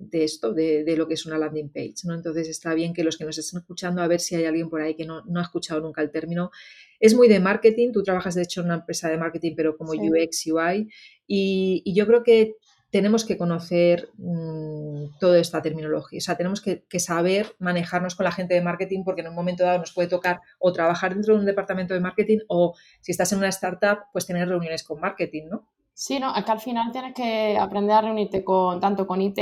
de 0.00 0.24
esto, 0.24 0.52
de, 0.52 0.82
de, 0.82 0.96
lo 0.96 1.06
que 1.06 1.14
es 1.14 1.26
una 1.26 1.38
landing 1.38 1.68
page. 1.68 1.94
¿no? 2.04 2.14
Entonces 2.14 2.48
está 2.48 2.74
bien 2.74 2.94
que 2.94 3.04
los 3.04 3.16
que 3.16 3.24
nos 3.24 3.36
estén 3.38 3.60
escuchando, 3.60 4.02
a 4.02 4.08
ver 4.08 4.20
si 4.20 4.34
hay 4.34 4.46
alguien 4.46 4.70
por 4.70 4.80
ahí 4.80 4.94
que 4.94 5.04
no, 5.04 5.22
no 5.26 5.40
ha 5.40 5.42
escuchado 5.42 5.80
nunca 5.80 6.00
el 6.02 6.10
término. 6.10 6.50
Es 6.98 7.14
muy 7.14 7.28
de 7.28 7.40
marketing, 7.40 7.92
tú 7.92 8.02
trabajas 8.02 8.34
de 8.34 8.42
hecho 8.42 8.60
en 8.60 8.66
una 8.66 8.76
empresa 8.76 9.08
de 9.08 9.18
marketing, 9.18 9.52
pero 9.56 9.76
como 9.76 9.92
UX, 9.92 10.46
UI, 10.46 10.88
y, 11.26 11.82
y, 11.84 11.94
yo 11.94 12.06
creo 12.06 12.22
que 12.22 12.56
tenemos 12.90 13.24
que 13.24 13.38
conocer 13.38 14.10
mm, 14.16 15.18
toda 15.20 15.38
esta 15.38 15.62
terminología, 15.62 16.18
o 16.18 16.20
sea, 16.20 16.36
tenemos 16.36 16.60
que, 16.60 16.82
que, 16.88 16.98
saber 16.98 17.54
manejarnos 17.58 18.16
con 18.16 18.24
la 18.24 18.32
gente 18.32 18.54
de 18.54 18.62
marketing 18.62 19.04
porque 19.04 19.20
en 19.20 19.28
un 19.28 19.34
momento 19.34 19.62
dado 19.62 19.78
nos 19.78 19.92
puede 19.92 20.08
tocar 20.08 20.40
o 20.58 20.72
trabajar 20.72 21.14
dentro 21.14 21.34
de 21.34 21.40
un 21.40 21.46
departamento 21.46 21.94
de 21.94 22.00
marketing 22.00 22.38
o 22.48 22.74
si 23.00 23.12
estás 23.12 23.32
en 23.32 23.38
una 23.38 23.48
startup, 23.48 24.06
pues 24.12 24.26
tener 24.26 24.48
reuniones 24.48 24.82
con 24.82 24.98
marketing, 25.00 25.44
¿no? 25.48 25.68
Sí, 25.94 26.18
no, 26.18 26.34
acá 26.34 26.52
al 26.52 26.60
final 26.60 26.90
tienes 26.92 27.14
que 27.14 27.56
aprender 27.58 27.94
a 27.94 28.00
reunirte 28.00 28.42
con 28.42 28.80
tanto 28.80 29.06
con 29.06 29.20
IT 29.20 29.38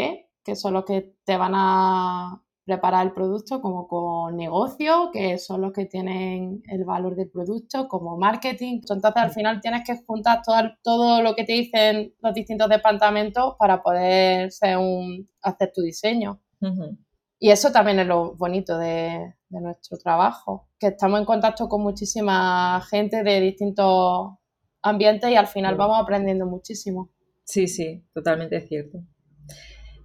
que 0.49 0.57
son 0.57 0.73
los 0.73 0.87
que 0.87 1.15
te 1.27 1.37
van 1.37 1.53
a 1.55 2.43
preparar 2.65 3.05
el 3.05 3.13
producto, 3.13 3.61
como 3.61 3.87
con 3.87 4.35
negocio, 4.35 5.11
que 5.13 5.37
son 5.37 5.61
los 5.61 5.75
que 5.75 5.85
tienen 5.85 6.63
el 6.69 6.85
valor 6.85 7.17
del 7.17 7.29
producto, 7.29 7.87
como 7.87 8.17
marketing. 8.17 8.79
Entonces, 8.81 9.13
al 9.15 9.31
final 9.31 9.61
tienes 9.61 9.83
que 9.87 10.03
juntar 10.07 10.41
todo, 10.43 10.57
todo 10.83 11.23
lo 11.23 11.35
que 11.35 11.45
te 11.45 11.53
dicen 11.53 12.15
los 12.23 12.33
distintos 12.33 12.71
departamentos 12.71 13.57
para 13.59 13.83
poder 13.83 14.51
ser 14.51 14.79
un, 14.79 15.29
hacer 15.43 15.71
tu 15.75 15.83
diseño. 15.83 16.41
y 17.39 17.51
eso 17.51 17.71
también 17.71 17.99
es 17.99 18.07
lo 18.07 18.35
bonito 18.35 18.79
de, 18.79 19.35
nuestro 19.51 19.99
trabajo, 19.99 20.71
que 20.79 20.87
estamos 20.87 21.21
en 21.21 21.27
contacto 21.27 21.69
con 21.69 21.83
muchísima 21.83 22.81
gente 22.89 23.23
de 23.23 23.41
distintos 23.43 24.31
ambientes 24.81 25.31
y 25.31 25.37
al 25.37 25.47
final 25.47 25.75
vamos 25.75 25.99
aprendiendo 26.01 26.47
muchísimo. 26.47 27.11
Sí, 27.45 27.69
sí, 27.69 28.03
totalmente 28.15 28.63
cierto. 28.63 29.01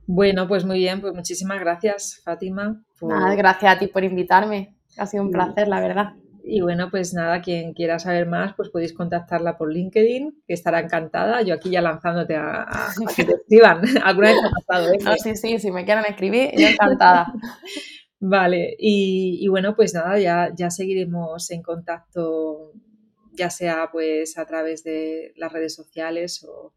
Bueno, 0.05 0.47
pues 0.47 0.65
muy 0.65 0.79
bien, 0.79 1.01
pues 1.01 1.13
muchísimas 1.13 1.59
gracias, 1.59 2.21
Fátima. 2.23 2.83
gracias 3.01 3.75
a 3.75 3.79
ti 3.79 3.87
por 3.87 4.03
invitarme. 4.03 4.75
Ha 4.97 5.05
sido 5.05 5.23
un 5.23 5.31
placer, 5.31 5.67
la 5.67 5.79
verdad. 5.79 6.13
Y 6.45 6.59
bueno, 6.59 6.89
pues 6.91 7.13
nada, 7.13 7.41
quien 7.41 7.73
quiera 7.73 7.99
saber 7.99 8.27
más, 8.27 8.53
pues 8.55 8.69
podéis 8.69 8.91
contactarla 8.91 9.57
por 9.57 9.71
LinkedIn, 9.71 10.43
que 10.45 10.53
estará 10.53 10.81
encantada. 10.81 11.41
Yo 11.41 11.53
aquí 11.53 11.69
ya 11.69 11.81
lanzándote 11.81 12.35
a, 12.35 12.67
que 13.15 13.23
te 13.23 13.31
escriban. 13.35 13.81
Alguna 14.03 14.27
vez 14.27 14.37
ha 14.43 14.51
pasado, 14.51 14.93
¿eh? 14.93 14.97
No, 15.01 15.15
sí, 15.15 15.37
sí, 15.37 15.57
si 15.57 15.71
me 15.71 15.85
quieren 15.85 16.03
escribir, 16.05 16.51
yo 16.57 16.67
encantada. 16.67 17.33
vale, 18.19 18.75
y, 18.77 19.47
bueno, 19.47 19.73
pues 19.73 19.93
nada, 19.93 20.19
ya, 20.19 20.51
ya 20.53 20.69
seguiremos 20.69 21.49
en 21.51 21.61
contacto, 21.61 22.73
ya 23.31 23.49
sea 23.49 23.89
pues 23.91 24.37
a 24.37 24.45
través 24.45 24.83
de 24.83 25.33
las 25.37 25.51
redes 25.51 25.73
sociales 25.73 26.43
o, 26.43 26.73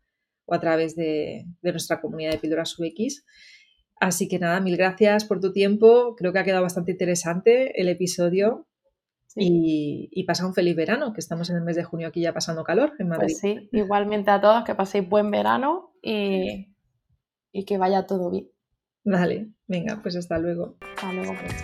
a 0.54 0.60
través 0.60 0.96
de, 0.96 1.46
de, 1.62 1.70
nuestra 1.70 2.00
comunidad 2.00 2.32
de 2.32 2.38
Píldoras 2.38 2.78
UX. 2.78 3.24
Así 3.98 4.28
que 4.28 4.38
nada, 4.38 4.60
mil 4.60 4.76
gracias 4.76 5.24
por 5.24 5.40
tu 5.40 5.52
tiempo. 5.52 6.14
Creo 6.16 6.32
que 6.32 6.38
ha 6.38 6.44
quedado 6.44 6.62
bastante 6.62 6.92
interesante 6.92 7.80
el 7.80 7.88
episodio 7.88 8.66
y, 9.38 10.24
pasa 10.26 10.46
un 10.46 10.54
feliz 10.54 10.74
verano, 10.74 11.12
que 11.12 11.20
estamos 11.20 11.50
en 11.50 11.56
el 11.56 11.62
mes 11.62 11.76
de 11.76 11.84
junio 11.84 12.08
aquí 12.08 12.22
ya 12.22 12.32
pasando 12.32 12.64
calor 12.64 12.94
en 12.98 13.08
Madrid. 13.08 13.26
Pues 13.26 13.38
sí, 13.38 13.68
igualmente 13.72 14.30
a 14.30 14.40
todos, 14.40 14.64
que 14.64 14.74
paséis 14.74 15.08
buen 15.08 15.30
verano 15.30 15.92
y, 16.02 16.74
y 17.52 17.64
que 17.64 17.76
vaya 17.76 18.06
todo 18.06 18.30
bien. 18.30 18.48
Vale, 19.04 19.50
venga, 19.66 20.00
pues 20.02 20.16
hasta 20.16 20.38
luego. 20.38 20.78
Hasta 20.80 21.12
luego. 21.12 21.34
Pues, 21.38 21.54